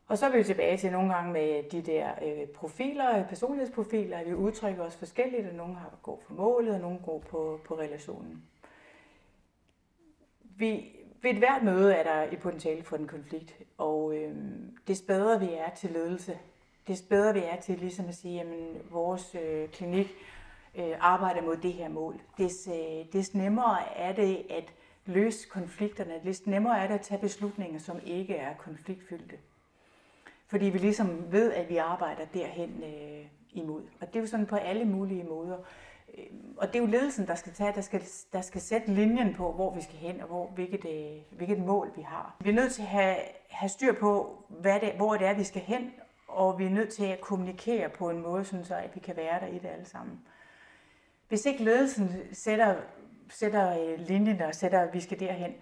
Og 0.09 0.19
så 0.19 0.27
er 0.27 0.31
vi 0.31 0.39
jo 0.39 0.45
tilbage 0.45 0.77
til 0.77 0.93
nogle 0.93 1.15
gange 1.15 1.33
med 1.33 1.71
de 1.71 1.83
der 1.83 2.11
øh, 2.23 2.49
profiler, 2.49 3.19
øh, 3.19 3.29
personlighedsprofiler, 3.29 4.19
at 4.19 4.27
vi 4.27 4.35
udtrykker 4.35 4.83
os 4.83 4.97
forskelligt, 4.97 5.47
og 5.47 5.55
nogle 5.55 5.75
har 5.75 5.99
går 6.03 6.23
for 6.27 6.35
målet, 6.35 6.75
og 6.75 6.81
nogle 6.81 6.99
går 7.05 7.19
på, 7.19 7.61
på 7.65 7.79
relationen. 7.79 8.43
Vi, 10.41 10.97
ved 11.23 11.31
et 11.31 11.39
hvert 11.39 11.63
møde 11.63 11.95
er 11.95 12.03
der 12.03 12.33
et 12.33 12.41
potentiale 12.41 12.83
for 12.83 12.97
en 12.97 13.09
konflikt, 13.09 13.59
og 13.79 14.17
øh, 14.17 14.37
des 14.89 15.03
bedre 15.03 15.41
vi 15.41 15.53
er 15.53 15.71
til 15.71 15.91
ledelse, 15.91 16.39
des 16.89 17.03
bedre 17.03 17.35
vi 17.35 17.41
er 17.41 17.61
til 17.61 17.79
ligesom 17.79 18.09
at 18.09 18.15
sige, 18.15 18.41
at 18.41 18.47
vores 18.91 19.35
øh, 19.35 19.69
klinik 19.69 20.17
øh, 20.77 20.93
arbejder 21.01 21.43
mod 21.43 21.57
det 21.57 21.73
her 21.73 21.89
mål, 21.89 22.21
des, 22.39 22.69
øh, 22.73 23.13
des 23.13 23.35
nemmere 23.35 23.97
er 23.97 24.13
det 24.13 24.47
at 24.51 24.73
løse 25.07 25.49
konflikterne, 25.49 26.21
des 26.25 26.47
nemmere 26.47 26.79
er 26.79 26.87
det 26.87 26.95
at 26.95 27.01
tage 27.01 27.21
beslutninger, 27.21 27.79
som 27.79 28.01
ikke 28.05 28.37
er 28.37 28.55
konfliktfyldte. 28.55 29.37
Fordi 30.47 30.65
vi 30.65 30.79
ligesom 30.79 31.33
ved, 31.33 31.53
at 31.53 31.69
vi 31.69 31.77
arbejder 31.77 32.25
derhen 32.35 32.83
øh, 32.85 33.27
imod. 33.51 33.83
Og 34.01 34.07
det 34.07 34.17
er 34.17 34.21
jo 34.21 34.27
sådan 34.27 34.47
på 34.47 34.57
alle 34.57 34.85
mulige 34.85 35.25
måder. 35.25 35.57
Øh, 36.19 36.25
og 36.57 36.67
det 36.67 36.77
er 36.77 36.81
jo 36.81 36.87
ledelsen, 36.87 37.27
der 37.27 37.35
skal 37.35 37.53
tage, 37.53 37.73
der 37.75 37.81
skal, 37.81 38.03
der 38.33 38.41
skal 38.41 38.61
sætte 38.61 38.91
linjen 38.91 39.35
på, 39.35 39.53
hvor 39.53 39.75
vi 39.75 39.83
skal 39.83 39.97
hen, 39.97 40.21
og 40.21 40.27
hvor, 40.27 40.47
hvilket, 40.47 40.85
øh, 40.85 41.37
hvilket 41.37 41.59
mål 41.59 41.93
vi 41.97 42.03
har. 42.03 42.37
Vi 42.41 42.51
er 42.51 42.55
nødt 42.55 42.73
til 42.73 42.83
at 42.83 42.89
have, 42.89 43.17
have 43.49 43.69
styr 43.69 43.93
på, 43.93 44.43
hvad 44.49 44.81
det, 44.81 44.93
hvor 44.93 45.17
det 45.17 45.27
er, 45.27 45.35
vi 45.35 45.45
skal 45.45 45.63
hen, 45.63 45.93
og 46.29 46.59
vi 46.59 46.65
er 46.65 46.71
nødt 46.71 46.93
til 46.93 47.05
at 47.05 47.21
kommunikere 47.21 47.89
på 47.89 48.11
en 48.11 48.23
måde, 48.23 48.45
sådan 48.45 48.65
så 48.65 48.75
at 48.75 48.91
vi 48.95 49.01
kan 49.01 49.17
være 49.17 49.41
der 49.41 49.47
i 49.47 49.59
det 49.59 49.69
alle 49.69 49.87
sammen. 49.87 50.21
Hvis 51.29 51.47
ikke 51.47 51.65
ledelsen 51.65 52.11
sætter, 52.33 52.77
sætter 53.31 53.79
øh, 53.81 54.01
linjen 54.01 54.41
og 54.41 54.55
sætter, 54.55 54.81
at 54.81 54.95
vi 54.95 55.01
skal 55.01 55.21
derhen, 55.21 55.53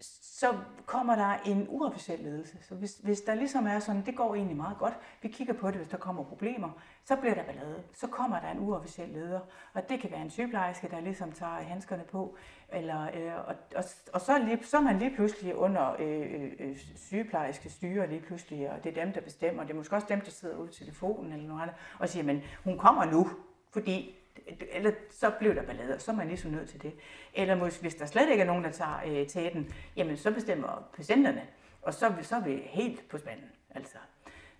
så 0.00 0.24
så 0.44 0.54
kommer 0.86 1.16
der 1.16 1.36
en 1.46 1.66
uofficiel 1.68 2.20
ledelse. 2.20 2.56
Så 2.68 2.74
hvis, 2.74 2.96
hvis 3.02 3.20
der 3.20 3.34
ligesom 3.34 3.66
er 3.66 3.78
sådan, 3.78 4.06
det 4.06 4.16
går 4.16 4.34
egentlig 4.34 4.56
meget 4.56 4.78
godt, 4.78 4.94
vi 5.22 5.28
kigger 5.28 5.54
på 5.54 5.66
det, 5.70 5.76
hvis 5.76 5.88
der 5.88 5.96
kommer 5.96 6.24
problemer, 6.24 6.70
så 7.04 7.16
bliver 7.16 7.34
der 7.34 7.42
ballade. 7.42 7.82
Så 7.94 8.06
kommer 8.06 8.40
der 8.40 8.50
en 8.50 8.58
uofficiel 8.58 9.08
leder, 9.08 9.40
og 9.74 9.88
det 9.88 10.00
kan 10.00 10.10
være 10.10 10.22
en 10.22 10.30
sygeplejerske, 10.30 10.88
der 10.88 11.00
ligesom 11.00 11.32
tager 11.32 11.52
handskerne 11.52 12.04
på, 12.10 12.36
eller, 12.72 13.02
øh, 13.02 13.48
og, 13.48 13.54
og, 13.76 13.84
og 14.12 14.20
så, 14.20 14.38
lige, 14.38 14.64
så 14.64 14.76
er 14.76 14.80
man 14.80 14.98
lige 14.98 15.14
pludselig 15.14 15.56
under 15.56 15.96
øh, 15.98 16.34
øh, 16.34 16.52
øh 16.58 16.76
sygeplejerske 16.96 17.70
styre 17.70 18.06
lige 18.06 18.20
pludselig, 18.20 18.70
og 18.70 18.84
det 18.84 18.98
er 18.98 19.04
dem, 19.04 19.12
der 19.12 19.20
bestemmer. 19.20 19.62
Det 19.62 19.70
er 19.70 19.76
måske 19.76 19.96
også 19.96 20.08
dem, 20.10 20.20
der 20.20 20.30
sidder 20.30 20.56
ude 20.56 20.70
i 20.70 20.74
telefonen 20.74 21.32
eller 21.32 21.48
noget 21.48 21.62
andet, 21.62 21.76
og 21.98 22.08
siger, 22.08 22.24
men 22.24 22.42
hun 22.64 22.78
kommer 22.78 23.04
nu, 23.04 23.30
fordi 23.72 24.23
eller 24.72 24.92
så 25.10 25.30
blev 25.38 25.54
der 25.54 25.62
ballade, 25.62 25.98
så 25.98 26.10
er 26.10 26.16
man 26.16 26.28
ligesom 26.28 26.50
nødt 26.50 26.68
til 26.68 26.82
det. 26.82 26.94
Eller 27.34 27.80
hvis 27.80 27.94
der 27.94 28.06
slet 28.06 28.30
ikke 28.30 28.42
er 28.42 28.46
nogen, 28.46 28.64
der 28.64 28.70
tager 28.70 29.00
øh, 29.06 29.26
tæten, 29.26 29.72
jamen 29.96 30.16
så 30.16 30.34
bestemmer 30.34 30.88
patienterne, 30.96 31.42
og 31.82 31.94
så, 31.94 32.12
så 32.22 32.36
er 32.36 32.40
vi 32.40 32.62
helt 32.64 33.08
på 33.08 33.18
spanden. 33.18 33.50
Altså. 33.70 33.98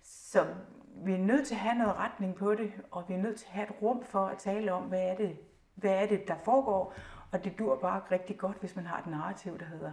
Så 0.03 0.45
vi 0.95 1.13
er 1.13 1.17
nødt 1.17 1.47
til 1.47 1.55
at 1.55 1.59
have 1.59 1.75
noget 1.75 1.95
retning 1.95 2.35
på 2.35 2.55
det, 2.55 2.71
og 2.91 3.03
vi 3.07 3.13
er 3.13 3.17
nødt 3.17 3.37
til 3.37 3.45
at 3.45 3.51
have 3.51 3.67
et 3.67 3.81
rum 3.81 4.03
for 4.03 4.25
at 4.25 4.37
tale 4.37 4.73
om, 4.73 4.83
hvad 4.83 5.01
er 5.01 5.15
det, 5.15 5.37
hvad 5.75 5.91
er 5.91 6.05
det 6.05 6.27
der 6.27 6.35
foregår, 6.45 6.93
og 7.31 7.43
det 7.43 7.59
dur 7.59 7.75
bare 7.75 8.01
rigtig 8.11 8.37
godt, 8.37 8.59
hvis 8.59 8.75
man 8.75 8.85
har 8.85 8.99
et 8.99 9.07
narrativ, 9.07 9.59
der 9.59 9.65
hedder, 9.65 9.91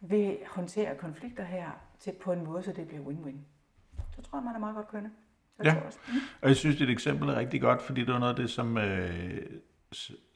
vi 0.00 0.38
håndterer 0.46 0.94
konflikter 0.94 1.44
her 1.44 1.70
til 1.98 2.12
på 2.12 2.32
en 2.32 2.44
måde, 2.44 2.62
så 2.62 2.72
det 2.72 2.88
bliver 2.88 3.04
win-win. 3.04 3.36
Så 4.16 4.22
tror 4.22 4.38
jeg, 4.38 4.44
man 4.44 4.54
er 4.54 4.58
meget 4.58 4.76
godt 4.76 4.88
kørende. 5.62 5.82
Ja, 5.82 6.20
og 6.42 6.48
jeg 6.48 6.56
synes, 6.56 6.76
dit 6.76 6.90
eksempel 6.90 7.28
er 7.28 7.34
rigtig 7.34 7.60
godt, 7.60 7.82
fordi 7.82 8.00
det 8.00 8.08
er 8.08 8.18
noget 8.18 8.32
af 8.32 8.36
det, 8.36 8.50
som, 8.50 8.78
øh, 8.78 9.42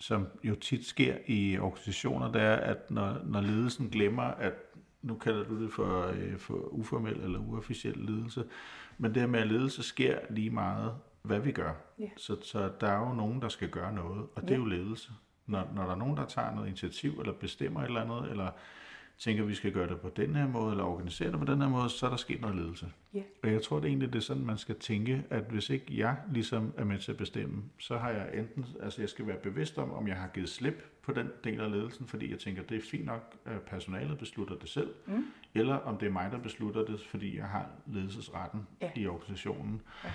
som 0.00 0.26
jo 0.44 0.54
tit 0.54 0.86
sker 0.86 1.16
i 1.26 1.58
organisationer, 1.58 2.32
det 2.32 2.42
er, 2.42 2.56
at 2.56 2.90
når, 2.90 3.20
når 3.24 3.40
ledelsen 3.40 3.88
glemmer, 3.88 4.22
at 4.22 4.52
nu 5.02 5.14
kalder 5.14 5.44
du 5.44 5.62
det 5.62 5.72
for, 5.72 6.06
øh, 6.06 6.38
for 6.38 6.54
uformel 6.54 7.20
eller 7.20 7.38
uofficiel 7.38 7.98
ledelse, 7.98 8.44
men 8.98 9.14
det 9.14 9.22
her 9.22 9.26
med, 9.26 9.40
at 9.40 9.46
ledelse 9.46 9.82
sker 9.82 10.18
lige 10.30 10.50
meget, 10.50 10.94
hvad 11.22 11.40
vi 11.40 11.52
gør. 11.52 11.72
Ja. 11.98 12.08
Så, 12.16 12.36
så 12.42 12.70
der 12.80 12.88
er 12.88 13.08
jo 13.08 13.14
nogen, 13.14 13.42
der 13.42 13.48
skal 13.48 13.68
gøre 13.68 13.92
noget, 13.92 14.26
og 14.34 14.42
det 14.42 14.50
ja. 14.50 14.54
er 14.54 14.58
jo 14.58 14.64
ledelse. 14.64 15.10
Når, 15.46 15.68
når 15.74 15.84
der 15.84 15.90
er 15.90 15.96
nogen, 15.96 16.16
der 16.16 16.26
tager 16.26 16.54
noget 16.54 16.66
initiativ, 16.68 17.18
eller 17.20 17.32
bestemmer 17.32 17.80
et 17.80 17.86
eller 17.86 18.00
andet, 18.00 18.30
eller 18.30 18.50
tænker, 19.18 19.42
at 19.42 19.48
vi 19.48 19.54
skal 19.54 19.72
gøre 19.72 19.88
det 19.88 20.00
på 20.00 20.10
den 20.16 20.34
her 20.34 20.48
måde, 20.48 20.70
eller 20.70 20.84
organisere 20.84 21.30
det 21.30 21.38
på 21.38 21.44
den 21.44 21.60
her 21.60 21.68
måde, 21.68 21.90
så 21.90 22.06
er 22.06 22.10
der 22.10 22.16
sket 22.16 22.40
noget 22.40 22.56
ledelse. 22.56 22.92
Yeah. 23.16 23.26
Og 23.42 23.52
jeg 23.52 23.62
tror 23.62 23.80
det 23.80 23.88
egentlig, 23.88 24.12
det 24.12 24.18
er 24.18 24.22
sådan, 24.22 24.44
man 24.44 24.58
skal 24.58 24.78
tænke, 24.78 25.24
at 25.30 25.44
hvis 25.50 25.70
ikke 25.70 25.98
jeg 25.98 26.16
ligesom 26.32 26.74
er 26.76 26.84
med 26.84 26.98
til 26.98 27.12
at 27.12 27.18
bestemme, 27.18 27.62
så 27.78 27.98
har 27.98 28.10
jeg 28.10 28.30
enten, 28.34 28.66
altså 28.82 29.02
jeg 29.02 29.08
skal 29.08 29.26
være 29.26 29.36
bevidst 29.36 29.78
om, 29.78 29.92
om 29.92 30.08
jeg 30.08 30.16
har 30.16 30.28
givet 30.28 30.48
slip 30.48 30.84
på 31.02 31.12
den 31.12 31.30
del 31.44 31.60
af 31.60 31.70
ledelsen, 31.70 32.06
fordi 32.06 32.30
jeg 32.30 32.38
tænker, 32.38 32.62
det 32.62 32.76
er 32.76 32.82
fint 32.90 33.04
nok, 33.04 33.34
at 33.44 33.62
personalet 33.62 34.18
beslutter 34.18 34.54
det 34.54 34.68
selv, 34.68 34.94
mm. 35.06 35.24
eller 35.54 35.74
om 35.74 35.98
det 35.98 36.06
er 36.06 36.12
mig, 36.12 36.32
der 36.32 36.38
beslutter 36.38 36.84
det, 36.84 37.00
fordi 37.00 37.36
jeg 37.36 37.46
har 37.46 37.66
ledelsesretten 37.86 38.66
yeah. 38.82 38.92
i 38.96 39.06
organisationen. 39.06 39.82
Yeah. 40.04 40.14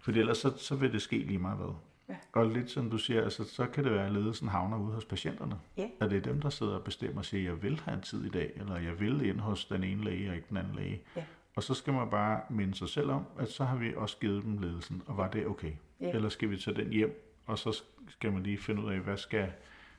Fordi 0.00 0.18
ellers 0.18 0.38
så, 0.38 0.56
så 0.56 0.76
vil 0.76 0.92
det 0.92 1.02
ske 1.02 1.18
lige 1.18 1.38
meget 1.38 1.58
hvad. 1.58 1.74
Ja. 2.12 2.40
Og 2.40 2.46
lidt 2.46 2.70
som 2.70 2.90
du 2.90 2.98
siger, 2.98 3.22
altså, 3.22 3.44
så 3.44 3.66
kan 3.66 3.84
det 3.84 3.92
være, 3.92 4.06
at 4.06 4.12
ledelsen 4.12 4.48
havner 4.48 4.78
ude 4.78 4.94
hos 4.94 5.04
patienterne. 5.04 5.58
Ja. 5.76 5.88
At 6.00 6.10
det 6.10 6.16
er 6.16 6.22
dem, 6.22 6.40
der 6.40 6.50
sidder 6.50 6.74
og 6.74 6.84
bestemmer 6.84 7.18
og 7.18 7.24
siger, 7.24 7.50
jeg 7.50 7.62
vil 7.62 7.80
have 7.80 7.96
en 7.96 8.02
tid 8.02 8.24
i 8.24 8.28
dag, 8.28 8.52
eller 8.56 8.78
jeg 8.78 9.00
vil 9.00 9.26
ind 9.26 9.40
hos 9.40 9.64
den 9.64 9.84
ene 9.84 10.04
læge 10.04 10.30
og 10.30 10.36
ikke 10.36 10.46
den 10.48 10.56
anden 10.56 10.74
læge. 10.74 11.02
Ja. 11.16 11.24
Og 11.56 11.62
så 11.62 11.74
skal 11.74 11.92
man 11.92 12.10
bare 12.10 12.40
minde 12.50 12.74
sig 12.74 12.88
selv 12.88 13.10
om, 13.10 13.24
at 13.38 13.48
så 13.48 13.64
har 13.64 13.76
vi 13.76 13.94
også 13.96 14.16
givet 14.20 14.44
dem 14.44 14.58
ledelsen, 14.58 15.02
og 15.06 15.16
var 15.16 15.28
det 15.28 15.46
okay? 15.46 15.72
Ja. 16.00 16.10
Eller 16.10 16.28
skal 16.28 16.50
vi 16.50 16.56
tage 16.56 16.76
den 16.76 16.90
hjem, 16.90 17.38
og 17.46 17.58
så 17.58 17.82
skal 18.08 18.32
man 18.32 18.42
lige 18.42 18.58
finde 18.58 18.82
ud 18.82 18.92
af, 18.92 18.98
hvad 18.98 19.16
skal 19.16 19.52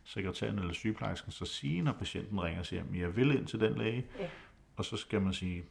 sekretæren 0.04 0.60
eller 0.60 0.74
sygeplejersken 0.74 1.32
så 1.32 1.46
sige, 1.46 1.82
når 1.82 1.92
patienten 1.92 2.44
ringer 2.44 2.60
og 2.60 2.66
siger, 2.66 2.84
jeg 2.96 3.16
vil 3.16 3.32
ind 3.32 3.48
til 3.48 3.60
den 3.60 3.78
læge. 3.78 4.06
Ja. 4.20 4.30
Og 4.76 4.86
så 4.86 4.98
skal 4.98 5.22
man 5.22 5.34
sige, 5.34 5.64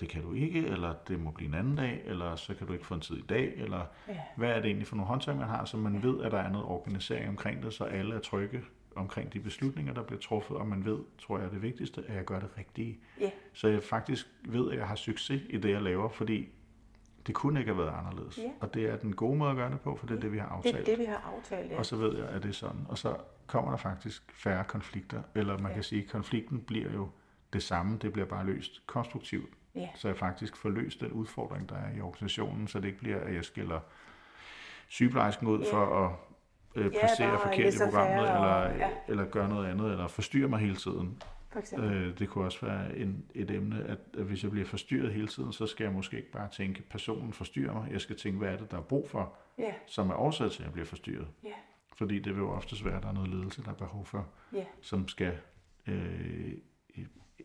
det 0.00 0.08
kan 0.08 0.22
du 0.22 0.32
ikke, 0.32 0.66
eller 0.66 0.94
det 1.08 1.20
må 1.20 1.30
blive 1.30 1.48
en 1.48 1.54
anden 1.54 1.76
dag, 1.76 2.02
eller 2.04 2.36
så 2.36 2.54
kan 2.54 2.66
du 2.66 2.72
ikke 2.72 2.86
få 2.86 2.94
en 2.94 3.00
tid 3.00 3.16
i 3.16 3.26
dag, 3.28 3.52
eller 3.56 3.86
ja. 4.08 4.20
hvad 4.36 4.48
er 4.48 4.56
det 4.56 4.64
egentlig 4.64 4.86
for 4.86 4.96
nogle 4.96 5.08
håndtag, 5.08 5.36
man 5.36 5.48
har, 5.48 5.64
så 5.64 5.76
man 5.76 5.94
ja. 5.94 6.08
ved, 6.08 6.22
at 6.22 6.32
der 6.32 6.38
er 6.38 6.50
noget 6.50 6.66
organisering 6.66 7.28
omkring 7.28 7.62
det, 7.62 7.74
så 7.74 7.84
alle 7.84 8.14
er 8.14 8.20
trygge 8.20 8.62
omkring 8.96 9.32
de 9.32 9.40
beslutninger, 9.40 9.94
der 9.94 10.02
bliver 10.02 10.20
truffet, 10.20 10.56
og 10.56 10.66
man 10.66 10.84
ved, 10.84 10.98
tror 11.18 11.38
jeg, 11.38 11.50
det 11.50 11.62
vigtigste, 11.62 12.04
at 12.08 12.14
jeg 12.16 12.24
gør 12.24 12.40
det 12.40 12.48
rigtige. 12.58 12.98
Ja. 13.20 13.30
Så 13.52 13.68
jeg 13.68 13.82
faktisk 13.82 14.26
ved, 14.48 14.70
at 14.70 14.78
jeg 14.78 14.86
har 14.86 14.94
succes 14.94 15.42
i 15.48 15.56
det, 15.56 15.70
jeg 15.70 15.82
laver, 15.82 16.08
fordi 16.08 16.48
det 17.26 17.34
kunne 17.34 17.60
ikke 17.60 17.72
have 17.72 17.84
været 17.84 17.98
anderledes. 17.98 18.38
Ja. 18.38 18.50
Og 18.60 18.74
det 18.74 18.84
er 18.84 18.96
den 18.96 19.16
gode 19.16 19.38
måde 19.38 19.50
at 19.50 19.56
gøre 19.56 19.70
det 19.70 19.80
på, 19.80 19.96
for 19.96 20.06
det 20.06 20.16
er 20.16 20.20
det, 20.20 20.32
vi 20.32 20.38
har 20.38 20.46
aftalt. 20.46 20.76
Det 20.76 20.92
er 20.92 20.96
det, 20.96 20.98
vi 20.98 21.04
har 21.04 21.32
aftalt, 21.36 21.70
ja. 21.70 21.78
Og 21.78 21.86
så 21.86 21.96
ved 21.96 22.16
jeg, 22.16 22.28
at 22.28 22.42
det 22.42 22.48
er 22.48 22.52
sådan. 22.52 22.86
Og 22.88 22.98
så 22.98 23.16
kommer 23.46 23.70
der 23.70 23.78
faktisk 23.78 24.32
færre 24.32 24.64
konflikter. 24.64 25.22
Eller 25.34 25.58
man 25.58 25.66
ja. 25.66 25.74
kan 25.74 25.82
sige, 25.82 26.02
at 26.02 26.10
konflikten 26.10 26.60
bliver 26.60 26.92
jo 26.92 27.08
det 27.52 27.62
samme, 27.62 27.98
det 27.98 28.12
bliver 28.12 28.26
bare 28.26 28.46
løst 28.46 28.86
konstruktivt 28.86 29.50
Ja. 29.74 29.88
Så 29.94 30.08
jeg 30.08 30.16
faktisk 30.16 30.56
får 30.56 30.68
løst 30.68 31.00
den 31.00 31.12
udfordring, 31.12 31.68
der 31.68 31.76
er 31.76 31.96
i 31.96 32.00
organisationen, 32.00 32.68
så 32.68 32.80
det 32.80 32.86
ikke 32.86 32.98
bliver, 32.98 33.20
at 33.20 33.34
jeg 33.34 33.44
skiller 33.44 33.80
sygeplejersken 34.88 35.46
ud 35.46 35.60
ja. 35.60 35.72
for 35.72 36.04
at 36.04 36.12
øh, 36.74 36.90
placere 36.90 37.28
ja, 37.28 37.36
forkert 37.36 37.74
i 37.74 37.78
programmet, 37.78 38.28
og, 38.28 38.36
eller, 38.36 38.86
ja. 38.86 38.90
eller 39.08 39.24
gøre 39.24 39.48
noget 39.48 39.66
andet, 39.70 39.90
eller 39.90 40.06
forstyrre 40.06 40.48
mig 40.48 40.58
hele 40.58 40.76
tiden. 40.76 41.22
For 41.50 41.82
øh, 41.82 42.18
det 42.18 42.28
kunne 42.28 42.44
også 42.44 42.66
være 42.66 42.96
en, 42.96 43.24
et 43.34 43.50
emne, 43.50 43.84
at, 43.84 43.98
at 44.18 44.24
hvis 44.24 44.42
jeg 44.42 44.50
bliver 44.50 44.66
forstyrret 44.66 45.12
hele 45.12 45.28
tiden, 45.28 45.52
så 45.52 45.66
skal 45.66 45.84
jeg 45.84 45.92
måske 45.92 46.16
ikke 46.16 46.30
bare 46.30 46.48
tænke, 46.48 46.82
personen 46.82 47.32
forstyrrer 47.32 47.72
mig. 47.72 47.92
Jeg 47.92 48.00
skal 48.00 48.16
tænke, 48.16 48.38
hvad 48.38 48.48
er 48.48 48.56
det, 48.56 48.70
der 48.70 48.76
er 48.76 48.82
brug 48.82 49.10
for, 49.10 49.36
ja. 49.58 49.72
som 49.86 50.10
er 50.10 50.14
årsag 50.14 50.50
til, 50.50 50.62
at 50.62 50.64
jeg 50.64 50.72
bliver 50.72 50.86
forstyrret. 50.86 51.28
Ja. 51.44 51.52
Fordi 51.96 52.18
det 52.18 52.34
vil 52.34 52.40
jo 52.40 52.50
ofte 52.50 52.84
være, 52.84 52.96
at 52.96 53.02
der 53.02 53.08
er 53.08 53.12
noget 53.12 53.30
ledelse, 53.30 53.62
der 53.62 53.70
er 53.70 53.74
behov 53.74 54.06
for, 54.06 54.26
ja. 54.52 54.64
som 54.80 55.08
skal 55.08 55.38
øh, 55.86 56.52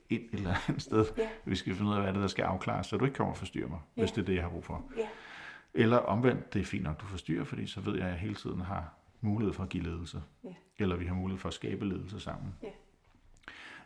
ind 0.09 0.21
et 0.21 0.33
eller 0.33 0.55
andet 0.67 0.81
sted. 0.81 1.05
Ja. 1.17 1.29
Vi 1.45 1.55
skal 1.55 1.75
finde 1.75 1.91
ud 1.91 1.95
af, 1.95 2.01
hvad 2.01 2.13
det 2.13 2.17
er, 2.17 2.21
der 2.21 2.27
skal 2.27 2.43
afklares, 2.43 2.87
så 2.87 2.97
du 2.97 3.05
ikke 3.05 3.17
kommer 3.17 3.31
og 3.31 3.37
forstyrrer 3.37 3.69
mig, 3.69 3.79
ja. 3.97 4.01
hvis 4.01 4.11
det 4.11 4.21
er 4.21 4.25
det, 4.25 4.35
jeg 4.35 4.43
har 4.43 4.49
brug 4.49 4.65
for. 4.65 4.83
Ja. 4.97 5.07
Eller 5.73 5.97
omvendt, 5.97 6.53
det 6.53 6.61
er 6.61 6.65
fint 6.65 6.83
nok, 6.83 7.01
du 7.01 7.05
forstyrrer, 7.05 7.43
fordi 7.43 7.67
så 7.67 7.81
ved 7.81 7.95
jeg, 7.95 8.05
at 8.05 8.11
jeg 8.11 8.19
hele 8.19 8.35
tiden 8.35 8.61
har 8.61 8.93
mulighed 9.21 9.53
for 9.53 9.63
at 9.63 9.69
give 9.69 9.83
ledelse. 9.83 10.21
Ja. 10.43 10.49
Eller 10.77 10.95
vi 10.95 11.05
har 11.05 11.13
mulighed 11.15 11.39
for 11.39 11.47
at 11.47 11.53
skabe 11.53 11.85
ledelse 11.85 12.19
sammen. 12.19 12.53
Ja. 12.63 12.69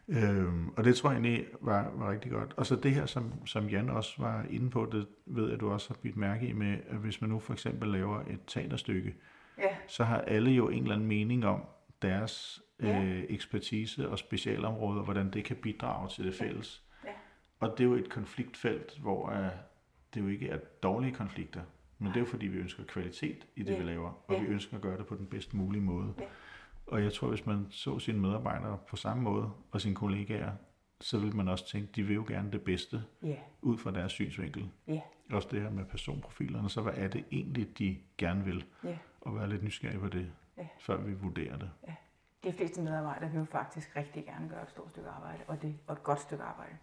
Øhm, 0.07 0.69
og 0.69 0.83
det 0.83 0.95
tror 0.95 1.09
jeg 1.09 1.15
egentlig 1.15 1.45
var, 1.61 1.91
var 1.95 2.11
rigtig 2.11 2.31
godt. 2.31 2.53
Og 2.57 2.65
så 2.65 2.75
det 2.75 2.91
her, 2.91 3.05
som, 3.05 3.45
som 3.45 3.67
Jan 3.67 3.89
også 3.89 4.13
var 4.17 4.45
inde 4.49 4.69
på, 4.69 4.89
det 4.91 5.07
ved 5.25 5.43
jeg, 5.43 5.53
at 5.53 5.59
du 5.59 5.71
også 5.71 5.89
har 5.89 5.95
bidt 6.01 6.17
mærke 6.17 6.47
i 6.47 6.53
med, 6.53 6.77
at 6.87 6.97
hvis 6.97 7.21
man 7.21 7.29
nu 7.29 7.39
for 7.39 7.53
eksempel 7.53 7.89
laver 7.89 8.19
et 8.19 8.39
teaterstykke, 8.47 9.15
ja. 9.57 9.69
så 9.87 10.03
har 10.03 10.17
alle 10.17 10.51
jo 10.51 10.69
en 10.69 10.81
eller 10.81 10.95
anden 10.95 11.07
mening 11.07 11.45
om 11.45 11.61
deres 12.03 12.61
ja. 12.81 13.03
øh, 13.03 13.25
ekspertise 13.29 14.09
og 14.09 14.19
specialområder, 14.19 15.03
hvordan 15.03 15.33
det 15.33 15.43
kan 15.45 15.55
bidrage 15.55 16.09
til 16.09 16.25
det 16.25 16.35
fælles. 16.35 16.83
Ja. 17.03 17.09
Ja. 17.09 17.15
Og 17.59 17.77
det 17.77 17.83
er 17.83 17.87
jo 17.87 17.95
et 17.95 18.09
konfliktfelt, 18.09 18.97
hvor 18.99 19.29
uh, 19.29 19.45
det 20.13 20.21
jo 20.21 20.27
ikke 20.27 20.49
er 20.49 20.57
dårlige 20.57 21.13
konflikter, 21.13 21.61
men 21.97 22.07
det 22.07 22.15
er 22.15 22.19
jo 22.19 22.25
fordi, 22.25 22.47
vi 22.47 22.57
ønsker 22.57 22.83
kvalitet 22.83 23.47
i 23.55 23.63
det, 23.63 23.73
ja. 23.73 23.77
vi 23.77 23.83
laver, 23.83 24.23
og 24.27 24.35
ja. 24.35 24.41
vi 24.41 24.47
ønsker 24.47 24.75
at 24.75 24.81
gøre 24.81 24.97
det 24.97 25.05
på 25.05 25.15
den 25.15 25.25
bedst 25.25 25.53
mulige 25.53 25.81
måde. 25.81 26.13
Ja. 26.19 26.23
Og 26.87 27.03
jeg 27.03 27.13
tror, 27.13 27.29
hvis 27.29 27.45
man 27.45 27.67
så 27.69 27.99
sine 27.99 28.19
medarbejdere 28.19 28.77
på 28.87 28.95
samme 28.95 29.23
måde, 29.23 29.51
og 29.71 29.81
sine 29.81 29.95
kollegaer, 29.95 30.51
så 31.01 31.19
vil 31.19 31.35
man 31.35 31.47
også 31.47 31.67
tænke, 31.67 31.91
de 31.95 32.03
vil 32.03 32.15
jo 32.15 32.25
gerne 32.27 32.51
det 32.51 32.61
bedste, 32.61 33.03
yeah. 33.25 33.37
ud 33.61 33.77
fra 33.77 33.91
deres 33.91 34.11
synsvinkel. 34.11 34.69
Yeah. 34.89 35.01
Også 35.31 35.47
det 35.51 35.61
her 35.61 35.69
med 35.69 35.85
personprofilerne, 35.85 36.69
så 36.69 36.81
hvad 36.81 36.93
er 36.95 37.07
det 37.07 37.25
egentlig, 37.31 37.77
de 37.77 37.97
gerne 38.17 38.45
vil? 38.45 38.65
Yeah. 38.85 38.97
Og 39.21 39.35
være 39.35 39.49
lidt 39.49 39.63
nysgerrig 39.63 39.99
på 39.99 40.07
det, 40.07 40.31
yeah. 40.59 40.67
før 40.79 40.97
vi 40.97 41.13
vurderer 41.13 41.57
det. 41.57 41.71
Yeah 41.87 41.95
de 42.43 42.53
fleste 42.53 42.81
medarbejdere 42.81 43.31
vil 43.31 43.39
jo 43.39 43.45
faktisk 43.45 43.95
rigtig 43.95 44.25
gerne 44.25 44.49
gøre 44.49 44.63
et 44.63 44.69
stort 44.69 44.89
stykke 44.89 45.09
arbejde, 45.09 45.43
og, 45.47 45.61
det, 45.61 45.79
og 45.87 45.93
et 45.93 46.03
godt 46.03 46.19
stykke 46.19 46.43
arbejde. 46.43 46.77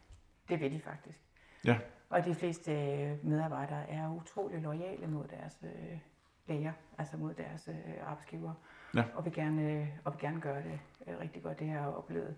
Det 0.48 0.61
vil 0.61 0.72
de 0.72 0.80
faktisk. 0.80 1.20
Ja. 1.64 1.78
Og 2.11 2.24
de 2.24 2.35
fleste 2.35 2.72
øh, 2.72 3.24
medarbejdere 3.24 3.90
er 3.90 4.11
utrolig 4.11 4.62
lojale 4.62 5.06
mod 5.06 5.24
deres 5.28 5.59
øh, 5.62 5.98
læger, 6.46 6.72
altså 6.98 7.16
mod 7.16 7.35
deres 7.35 7.68
øh, 7.68 8.09
arbejdsgiver, 8.09 8.54
ja. 8.94 9.04
og, 9.14 9.24
vil 9.24 9.33
gerne, 9.33 9.62
øh, 9.62 9.88
og 10.04 10.12
vil 10.12 10.20
gerne 10.20 10.40
gøre 10.40 10.62
det 10.62 10.80
øh, 11.06 11.20
rigtig 11.20 11.42
godt. 11.42 11.59
Det 11.59 11.68
har 11.68 11.78
jeg 11.80 11.88
oplevet 11.88 12.37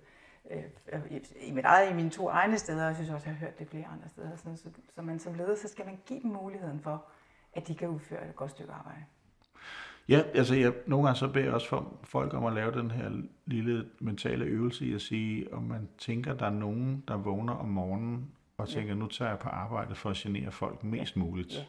øh, 0.51 0.65
i, 1.41 1.53
mit 1.53 1.65
eget, 1.65 1.91
i 1.91 1.95
mine 1.95 2.11
to 2.11 2.29
egne 2.29 2.59
steder, 2.59 2.83
og 2.83 2.87
jeg 2.87 2.95
synes 2.95 3.11
også, 3.11 3.25
at 3.25 3.27
jeg 3.27 3.35
har 3.35 3.47
hørt 3.47 3.59
det 3.59 3.69
flere 3.69 3.87
andre 3.87 4.09
steder. 4.09 4.37
Sådan, 4.37 4.57
så, 4.57 4.71
så 4.95 5.03
man 5.03 5.19
som 5.19 5.35
leder, 5.35 5.57
så 5.57 5.69
skal 5.69 5.87
man 5.87 5.99
give 6.07 6.23
dem 6.23 6.31
muligheden 6.31 6.81
for, 6.81 7.05
at 7.53 7.69
de 7.69 7.75
kan 7.75 7.89
udføre 7.89 8.29
et 8.29 8.37
godt 8.37 8.51
stykke 8.51 8.73
arbejde. 8.73 9.05
Ja, 10.09 10.23
altså 10.35 10.55
jeg, 10.55 10.73
nogle 10.87 11.07
gange 11.07 11.19
så 11.19 11.29
beder 11.29 11.45
jeg 11.45 11.55
også 11.55 11.69
for 11.69 12.01
folk 12.05 12.35
om 12.35 12.45
at 12.45 12.53
lave 12.53 12.73
den 12.73 12.91
her 12.91 13.11
lille 13.47 13.87
mentale 14.01 14.45
øvelse 14.45 14.87
i 14.87 14.95
at 14.95 15.01
sige, 15.01 15.55
om 15.55 15.63
man 15.63 15.89
tænker, 15.99 16.35
der 16.35 16.47
er 16.47 16.51
nogen, 16.51 17.05
der 17.09 17.17
vågner 17.17 17.53
om 17.53 17.69
morgenen 17.69 18.31
og 18.59 18.69
tænker, 18.69 18.93
ja. 18.93 18.99
nu 18.99 19.07
tager 19.07 19.31
jeg 19.31 19.39
på 19.39 19.49
arbejde 19.49 19.95
for 19.95 20.11
at 20.11 20.17
genere 20.17 20.53
folk 20.53 20.85
mest 20.85 21.17
ja. 21.17 21.21
muligt. 21.21 21.55
Ja. 21.55 21.65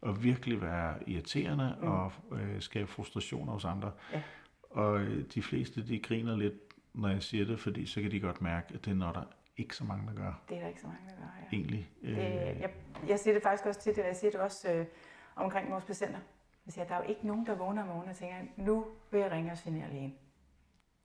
Og 0.00 0.24
virkelig 0.24 0.62
være 0.62 1.08
irriterende 1.08 1.76
mm. 1.80 1.88
og 1.88 2.12
øh, 2.32 2.60
skabe 2.60 2.86
frustrationer 2.86 3.52
hos 3.52 3.64
andre. 3.64 3.90
Ja. 4.12 4.22
Og 4.70 5.00
øh, 5.00 5.24
de 5.34 5.42
fleste, 5.42 5.86
de 5.86 5.98
griner 5.98 6.36
lidt, 6.36 6.54
når 6.94 7.08
jeg 7.08 7.22
siger 7.22 7.44
det, 7.44 7.60
fordi 7.60 7.86
så 7.86 8.02
kan 8.02 8.10
de 8.10 8.20
godt 8.20 8.42
mærke, 8.42 8.74
at 8.74 8.84
det 8.84 8.90
er 8.90 8.94
noget, 8.94 9.14
der 9.14 9.22
ikke 9.56 9.76
så 9.76 9.84
mange, 9.84 10.06
der 10.06 10.14
gør. 10.14 10.40
Det 10.48 10.56
er 10.56 10.60
der 10.60 10.68
ikke 10.68 10.80
så 10.80 10.86
mange, 10.86 11.02
der 11.08 11.16
gør, 11.16 11.36
ja. 11.40 11.56
Egentlig. 11.56 11.90
Det, 12.02 12.08
øh, 12.08 12.16
jeg, 12.60 12.70
jeg 13.08 13.18
siger 13.18 13.34
det 13.34 13.42
faktisk 13.42 13.66
også 13.66 13.80
til 13.80 13.94
det, 13.94 14.02
og 14.02 14.08
jeg 14.08 14.16
siger 14.16 14.30
det 14.30 14.40
også 14.40 14.72
øh, 14.72 14.86
omkring 15.36 15.70
vores 15.70 15.84
patienter. 15.84 16.18
Jeg 16.66 16.72
siger, 16.72 16.84
der 16.84 16.94
er 16.94 17.02
jo 17.02 17.08
ikke 17.08 17.26
nogen, 17.26 17.46
der 17.46 17.54
vågner 17.54 17.82
om 17.82 17.88
morgenen 17.88 18.10
og 18.10 18.16
tænker, 18.16 18.36
nu 18.56 18.86
vil 19.10 19.20
jeg 19.20 19.30
ringe 19.30 19.52
og 19.52 19.58
genere 19.64 19.90
lægen. 19.90 20.14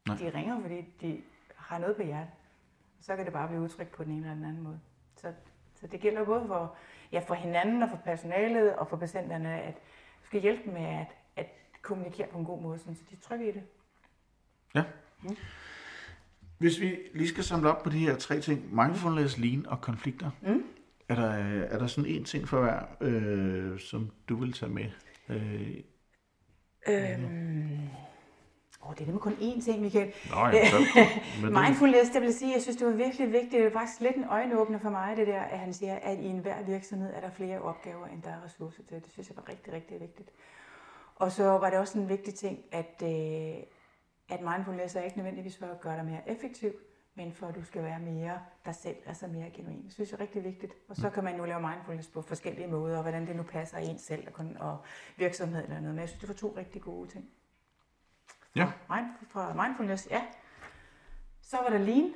Nej. 0.07 0.17
De 0.17 0.29
ringer, 0.29 0.61
fordi 0.61 0.81
de 1.01 1.21
har 1.55 1.77
noget 1.77 1.95
på 1.95 2.03
hjertet. 2.03 2.33
Så 3.01 3.15
kan 3.15 3.25
det 3.25 3.33
bare 3.33 3.47
blive 3.47 3.61
udtrykt 3.61 3.91
på 3.91 4.03
den 4.03 4.11
ene 4.11 4.21
eller 4.21 4.35
den 4.35 4.45
anden 4.45 4.63
måde. 4.63 4.79
Så, 5.15 5.33
så 5.75 5.87
det 5.87 5.99
gælder 5.99 6.25
både 6.25 6.43
for, 6.47 6.75
ja, 7.11 7.19
for 7.19 7.33
hinanden 7.33 7.83
og 7.83 7.89
for 7.89 7.97
personalet 7.97 8.75
og 8.75 8.87
for 8.87 8.97
patienterne, 8.97 9.61
at 9.61 9.73
du 10.21 10.25
skal 10.25 10.41
hjælpe 10.41 10.63
dem 10.65 10.73
med 10.73 10.85
at, 10.85 11.07
at 11.35 11.47
kommunikere 11.81 12.27
på 12.27 12.37
en 12.37 12.45
god 12.45 12.61
måde, 12.61 12.79
så 12.79 12.89
de 13.09 13.15
er 13.15 13.19
trygge 13.21 13.49
i 13.49 13.51
det. 13.51 13.63
Ja. 14.75 14.83
Mm. 15.23 15.35
Hvis 16.57 16.79
vi 16.81 16.97
lige 17.13 17.27
skal 17.27 17.43
samle 17.43 17.71
op 17.75 17.83
på 17.83 17.89
de 17.89 17.99
her 17.99 18.15
tre 18.17 18.41
ting, 18.41 18.75
mindfulness, 18.75 19.37
lean 19.37 19.65
og 19.65 19.81
konflikter, 19.81 20.31
mm. 20.41 20.63
er, 21.09 21.15
der, 21.15 21.29
er 21.63 21.79
der 21.79 21.87
sådan 21.87 22.09
en 22.09 22.23
ting 22.23 22.47
for 22.47 22.61
hver, 22.61 22.83
øh, 23.01 23.79
som 23.79 24.11
du 24.29 24.35
vil 24.35 24.53
tage 24.53 24.71
med? 24.71 24.85
Øh, 25.29 25.83
øhm, 26.87 27.89
Åh, 28.85 28.93
det 28.93 29.01
er 29.01 29.05
nemlig 29.05 29.21
kun 29.21 29.33
én 29.33 29.65
ting, 29.65 29.81
Michael. 29.81 30.13
Så, 30.69 30.77
Mindfulness, 31.61 32.09
det 32.09 32.21
vil 32.21 32.33
sige, 32.33 32.53
jeg 32.53 32.61
synes, 32.61 32.77
det 32.77 32.87
var 32.87 32.93
virkelig 32.93 33.31
vigtigt. 33.31 33.51
Det 33.51 33.65
er 33.65 33.71
faktisk 33.71 34.01
lidt 34.01 34.15
en 34.15 34.23
øjenåbner 34.23 34.79
for 34.79 34.89
mig, 34.89 35.17
det 35.17 35.27
der, 35.27 35.41
at 35.41 35.59
han 35.59 35.73
siger, 35.73 35.95
at 35.95 36.19
i 36.19 36.25
enhver 36.25 36.63
virksomhed 36.63 37.13
er 37.13 37.21
der 37.21 37.29
flere 37.29 37.61
opgaver, 37.61 38.07
end 38.07 38.23
der 38.23 38.29
er 38.29 38.43
ressourcer 38.45 38.83
til. 38.83 39.03
Det 39.03 39.11
synes 39.11 39.29
jeg 39.29 39.37
var 39.37 39.49
rigtig, 39.49 39.73
rigtig 39.73 40.01
vigtigt. 40.01 40.29
Og 41.15 41.31
så 41.31 41.43
var 41.43 41.69
det 41.69 41.79
også 41.79 41.99
en 41.99 42.09
vigtig 42.09 42.33
ting, 42.33 42.59
at, 42.71 43.01
øh, 43.03 43.63
at 44.29 44.41
mindfulness 44.41 44.95
er 44.95 45.01
ikke 45.01 45.17
nødvendigvis 45.17 45.57
for 45.57 45.65
at 45.65 45.81
gøre 45.81 45.95
dig 45.95 46.05
mere 46.05 46.29
effektiv, 46.29 46.71
men 47.17 47.33
for 47.33 47.47
at 47.47 47.55
du 47.55 47.63
skal 47.63 47.83
være 47.83 47.99
mere 47.99 48.39
dig 48.65 48.75
selv, 48.75 48.95
altså 49.05 49.27
mere 49.27 49.49
genuin. 49.49 49.83
Det 49.83 49.93
synes 49.93 50.11
jeg 50.11 50.17
er 50.17 50.21
rigtig 50.21 50.43
vigtigt. 50.43 50.73
Og 50.87 50.95
så 50.95 51.09
kan 51.09 51.23
man 51.23 51.35
nu 51.35 51.45
lave 51.45 51.61
mindfulness 51.61 52.07
på 52.07 52.21
forskellige 52.21 52.67
måder, 52.67 52.97
og 52.97 53.01
hvordan 53.01 53.27
det 53.27 53.35
nu 53.35 53.43
passer 53.43 53.77
en 53.77 53.99
selv 53.99 54.27
og, 54.35 54.45
og 54.59 54.77
virksomhed 55.17 55.63
eller 55.63 55.79
noget. 55.79 55.95
Men 55.95 55.99
jeg 55.99 56.09
synes, 56.09 56.19
det 56.19 56.29
var 56.29 56.35
to 56.35 56.53
rigtig 56.57 56.81
gode 56.81 57.09
ting. 57.09 57.29
Ja. 58.55 58.71
Mind, 58.89 59.05
fra 59.29 59.67
mindfulness, 59.67 60.07
ja. 60.11 60.21
Så 61.41 61.57
var 61.57 61.69
der 61.69 61.77
lean. 61.77 62.13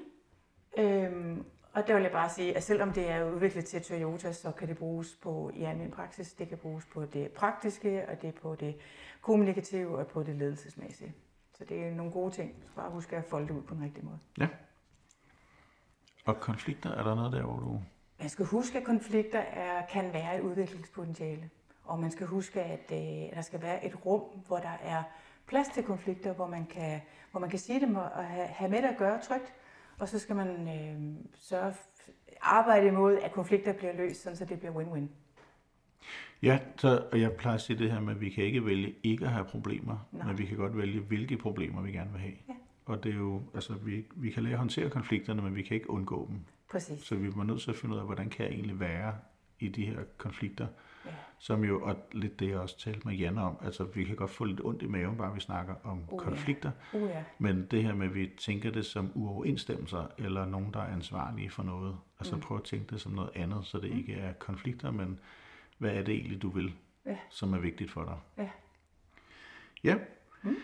Øhm, 0.78 1.46
og 1.74 1.88
der 1.88 1.94
vil 1.94 2.04
jeg 2.04 2.12
bare 2.12 2.30
sige, 2.30 2.58
at 2.58 2.64
selvom 2.64 2.94
det 2.94 3.10
er 3.10 3.32
udviklet 3.32 3.66
til 3.66 3.82
Toyota, 3.82 4.34
så 4.34 4.52
kan 4.52 4.68
det 4.68 4.78
bruges 4.78 5.20
på 5.22 5.52
i 5.54 5.64
almindelig 5.64 5.94
praksis. 5.94 6.34
Det 6.34 6.50
kan 6.50 6.58
bruges 6.58 6.86
på 6.86 7.06
det 7.06 7.32
praktiske, 7.32 8.10
og 8.10 8.22
det 8.22 8.28
er 8.28 8.40
på 8.42 8.56
det 8.56 8.76
kommunikative 9.22 9.98
og 9.98 10.08
på 10.08 10.24
det 10.24 10.36
ledelsesmæssige. 10.36 11.16
Så 11.54 11.66
det 11.66 11.84
er 11.84 11.92
nogle 11.92 12.12
gode 12.12 12.32
ting. 12.32 12.56
Så 12.68 12.76
bare 12.76 12.90
husk 12.92 13.14
at 13.14 13.26
folde 13.26 13.48
det 13.48 13.54
ud 13.54 13.62
på 13.62 13.76
en 13.76 13.84
rigtig 13.84 14.06
måde. 14.06 14.20
Ja. 14.40 14.48
Og 16.26 16.40
konflikter, 16.40 16.92
er 16.92 17.04
der 17.04 17.16
noget 17.16 17.34
der, 17.34 17.42
hvor 17.42 17.60
du... 17.60 17.82
Man 18.20 18.30
skal 18.30 18.46
huske, 18.46 18.78
at 18.78 18.84
konflikter 18.84 19.40
er, 19.40 19.86
kan 19.86 20.14
være 20.14 20.38
et 20.38 20.42
udviklingspotentiale. 20.42 21.50
Og 21.84 22.00
man 22.00 22.12
skal 22.12 22.28
huske, 22.28 22.62
at 22.62 22.92
øh, 22.92 23.36
der 23.36 23.42
skal 23.42 23.62
være 23.62 23.86
et 23.86 24.06
rum, 24.06 24.22
hvor 24.48 24.58
der 24.58 24.78
er 24.84 25.04
plads 25.48 25.68
til 25.68 25.84
konflikter, 25.84 26.34
hvor 26.34 26.48
man 26.48 26.66
kan, 26.66 27.02
hvor 27.32 27.40
man 27.40 27.50
kan 27.50 27.60
sige 27.60 27.80
dem 27.80 27.96
og 27.96 28.10
have, 28.26 28.48
have 28.48 28.72
med 28.72 28.82
det 28.82 28.88
at 28.88 28.98
gøre 28.98 29.22
trygt. 29.22 29.54
Og 30.00 30.08
så 30.08 30.20
skal 30.20 30.36
man 30.36 30.68
øh, 30.68 31.16
sørge, 31.36 31.74
arbejde 32.42 32.88
imod, 32.88 33.18
at 33.18 33.32
konflikter 33.32 33.74
bliver 33.74 33.94
løst, 33.94 34.24
sådan 34.24 34.38
så 34.38 34.46
det 34.46 34.60
bliver 34.60 34.74
win-win. 34.74 35.08
Ja, 36.42 36.60
så, 36.78 37.04
og 37.12 37.22
jeg 37.22 37.32
plejer 37.32 37.56
at 37.56 37.62
sige 37.62 37.80
det 37.80 37.92
her 37.92 38.00
med, 38.00 38.14
at 38.14 38.22
vi 38.22 38.30
kan 38.30 38.44
ikke 38.44 38.66
vælge 38.66 38.96
ikke 39.04 39.26
at 39.26 39.32
have 39.32 39.46
problemer, 39.46 40.08
Nej. 40.12 40.28
men 40.28 40.38
vi 40.38 40.46
kan 40.46 40.58
godt 40.58 40.78
vælge, 40.78 41.00
hvilke 41.00 41.38
problemer 41.38 41.82
vi 41.82 41.92
gerne 41.92 42.12
vil 42.12 42.22
have. 42.22 42.34
Ja. 42.48 42.54
Og 42.92 43.04
det 43.04 43.12
er 43.12 43.18
jo, 43.18 43.42
altså 43.54 43.74
vi, 43.74 44.06
vi 44.16 44.32
kan 44.32 44.44
lære 44.44 44.54
at 44.54 44.60
håndtere 44.60 44.90
konflikterne, 44.90 45.42
men 45.42 45.56
vi 45.56 45.62
kan 45.62 45.76
ikke 45.76 45.90
undgå 45.90 46.28
dem. 46.30 46.40
Præcis. 46.72 47.02
Så 47.02 47.16
vi 47.16 47.30
må 47.30 47.44
nødt 47.44 47.62
til 47.62 47.72
at 47.72 47.78
finde 47.78 47.96
ud 47.96 48.00
af, 48.00 48.06
hvordan 48.06 48.30
kan 48.30 48.46
jeg 48.46 48.54
egentlig 48.54 48.80
være 48.80 49.16
i 49.60 49.68
de 49.68 49.86
her 49.86 50.00
konflikter. 50.18 50.68
Ja. 51.06 51.12
Som 51.40 51.64
jo, 51.64 51.82
og 51.84 51.96
lidt 52.12 52.40
det 52.40 52.50
jeg 52.50 52.58
også 52.58 52.80
talte 52.80 53.08
med 53.08 53.16
Janne 53.16 53.42
om, 53.42 53.58
altså 53.62 53.84
vi 53.84 54.04
kan 54.04 54.16
godt 54.16 54.30
få 54.30 54.44
lidt 54.44 54.62
ondt 54.64 54.82
i 54.82 54.88
maven, 54.88 55.18
bare 55.18 55.34
vi 55.34 55.40
snakker 55.40 55.76
om 55.84 56.04
uh, 56.12 56.20
konflikter. 56.20 56.72
Ja. 56.94 57.00
Uh, 57.00 57.10
ja. 57.10 57.24
Men 57.40 57.66
det 57.66 57.84
her 57.84 57.94
med, 57.94 58.08
at 58.08 58.16
vi 58.16 58.30
tænker 58.38 58.72
det 58.72 58.86
som 58.86 59.12
uoverensstemmelser, 59.16 60.08
eller 60.18 60.46
nogen, 60.46 60.74
der 60.74 60.80
er 60.80 60.94
ansvarlige 60.94 61.50
for 61.50 61.64
noget. 61.64 61.98
Altså 62.20 62.36
mm. 62.36 62.42
prøv 62.42 62.58
at 62.58 62.64
tænke 62.64 62.86
det 62.90 63.02
som 63.02 63.12
noget 63.12 63.30
andet, 63.36 63.66
så 63.66 63.80
det 63.80 63.92
mm. 63.92 63.98
ikke 63.98 64.14
er 64.14 64.34
konflikter, 64.34 64.92
men 64.92 65.20
hvad 65.78 65.92
er 65.92 66.04
det 66.04 66.16
egentlig, 66.16 66.42
du 66.42 66.50
vil, 66.50 66.74
ja. 67.06 67.18
som 67.30 67.54
er 67.54 67.60
vigtigt 67.60 67.92
for 67.92 68.04
dig. 68.04 68.18
Ja. 68.38 68.50
Ja. 69.84 69.96
Mm. 70.44 70.56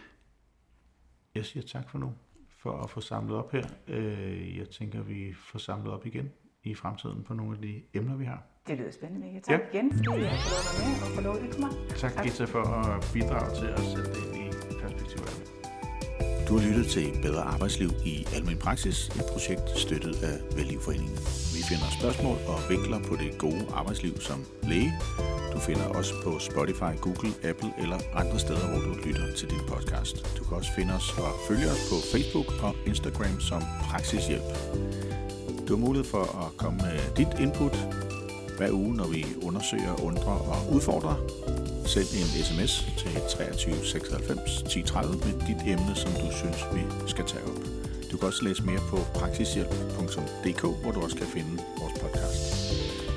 Jeg 1.38 1.46
siger 1.46 1.64
tak 1.64 1.90
for 1.90 1.98
nu, 1.98 2.12
for 2.60 2.72
at 2.84 2.90
få 2.90 3.02
samlet 3.02 3.36
op 3.36 3.52
her. 3.52 3.66
Øh, 3.88 4.58
jeg 4.58 4.70
tænker, 4.70 5.02
vi 5.02 5.34
får 5.34 5.60
samlet 5.60 5.94
op 5.94 6.06
igen 6.06 6.32
i 6.64 6.76
fremtiden 6.76 7.24
på 7.24 7.34
nogle 7.34 7.56
af 7.56 7.62
de 7.62 7.82
emner, 7.94 8.16
vi 8.16 8.26
har. 8.26 8.44
Det 8.68 8.78
lyder 8.78 8.92
spændende, 8.92 9.26
Mika. 9.26 9.40
Tak 9.40 9.60
ja. 9.60 9.80
igen, 9.80 9.92
fordi 9.98 10.10
jeg 10.22 10.30
har 10.30 10.38
fået 10.50 10.56
lov 10.56 10.64
at 10.64 10.80
være 10.80 10.90
med 10.90 11.02
og 11.06 11.16
få 11.16 11.22
lov 11.22 11.36
at 11.36 11.54
komme. 11.54 11.70
Tak, 11.98 12.14
tak, 12.14 12.24
Gita, 12.26 12.44
for 12.46 12.64
at 12.64 13.10
bidrage 13.14 13.56
til 13.60 13.68
at 13.78 13.80
sætte 13.80 14.10
det 14.16 14.26
i 14.42 14.44
perspektiv 14.82 15.20
af 15.28 15.34
det. 15.38 15.46
Du 16.48 16.58
har 16.58 16.68
lyttet 16.68 16.88
til 16.96 17.06
Bedre 17.22 17.42
Arbejdsliv 17.42 17.90
i 18.06 18.26
Almen 18.36 18.60
Praksis, 18.66 18.98
et 19.20 19.26
projekt 19.34 19.70
støttet 19.86 20.16
af 20.30 20.36
Vellivforeningen. 20.58 21.18
Finder 21.70 21.90
spørgsmål 22.00 22.38
og 22.48 22.60
vinkler 22.70 23.00
på 23.00 23.16
det 23.16 23.38
gode 23.38 23.66
arbejdsliv 23.74 24.22
som 24.22 24.46
læge. 24.64 24.94
Du 25.54 25.60
finder 25.60 25.88
os 25.88 26.14
på 26.24 26.40
Spotify, 26.40 26.94
Google, 27.02 27.34
Apple 27.44 27.72
eller 27.82 28.00
andre 28.14 28.40
steder, 28.40 28.68
hvor 28.68 28.80
du 28.80 28.94
lytter 29.06 29.34
til 29.36 29.50
din 29.50 29.64
podcast. 29.68 30.38
Du 30.38 30.44
kan 30.44 30.58
også 30.58 30.72
finde 30.76 30.94
os 30.94 31.10
og 31.18 31.32
følge 31.48 31.68
os 31.74 31.84
på 31.92 31.96
Facebook 32.12 32.64
og 32.64 32.76
Instagram 32.86 33.40
som 33.40 33.62
Praksishjælp. 33.82 34.50
Du 35.68 35.76
har 35.76 35.86
mulighed 35.86 36.10
for 36.10 36.24
at 36.46 36.58
komme 36.58 36.78
med 36.78 37.00
dit 37.18 37.40
input 37.40 37.76
hver 38.58 38.72
uge, 38.72 38.96
når 38.96 39.08
vi 39.08 39.26
undersøger, 39.44 40.04
undrer 40.04 40.38
og 40.54 40.74
udfordrer. 40.76 41.16
Send 41.86 42.08
en 42.20 42.44
sms 42.46 42.88
til 42.98 43.12
23 43.30 43.76
96 43.86 44.64
10 44.70 44.82
30 44.84 45.14
med 45.14 45.48
dit 45.48 45.62
emne, 45.74 45.96
som 45.96 46.12
du 46.12 46.28
synes, 46.32 46.60
vi 46.74 46.82
skal 47.08 47.26
tage 47.26 47.44
op. 47.44 47.77
Du 48.12 48.18
kan 48.18 48.28
også 48.28 48.44
læse 48.44 48.64
mere 48.64 48.80
på 48.90 48.98
praksishjælp.dk, 49.14 50.62
hvor 50.62 50.92
du 50.92 51.02
også 51.02 51.16
kan 51.16 51.28
finde 51.28 51.64
vores 51.80 51.94
podcast. 52.02 52.58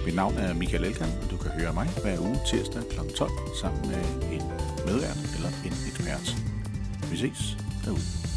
Mit 0.06 0.14
navn 0.14 0.34
er 0.36 0.54
Michael 0.54 0.84
Elkan, 0.84 1.08
og 1.22 1.30
du 1.30 1.36
kan 1.36 1.50
høre 1.50 1.72
mig 1.72 1.88
hver 2.02 2.20
uge 2.20 2.38
tirsdag 2.50 2.82
kl. 2.90 2.98
12 3.16 3.30
sammen 3.60 3.88
med 3.88 4.04
en 4.32 4.42
medvært 4.86 5.18
eller 5.36 5.48
en 5.64 5.74
ekspert. 5.88 6.36
Vi 7.10 7.16
ses 7.16 7.56
derude. 7.84 8.29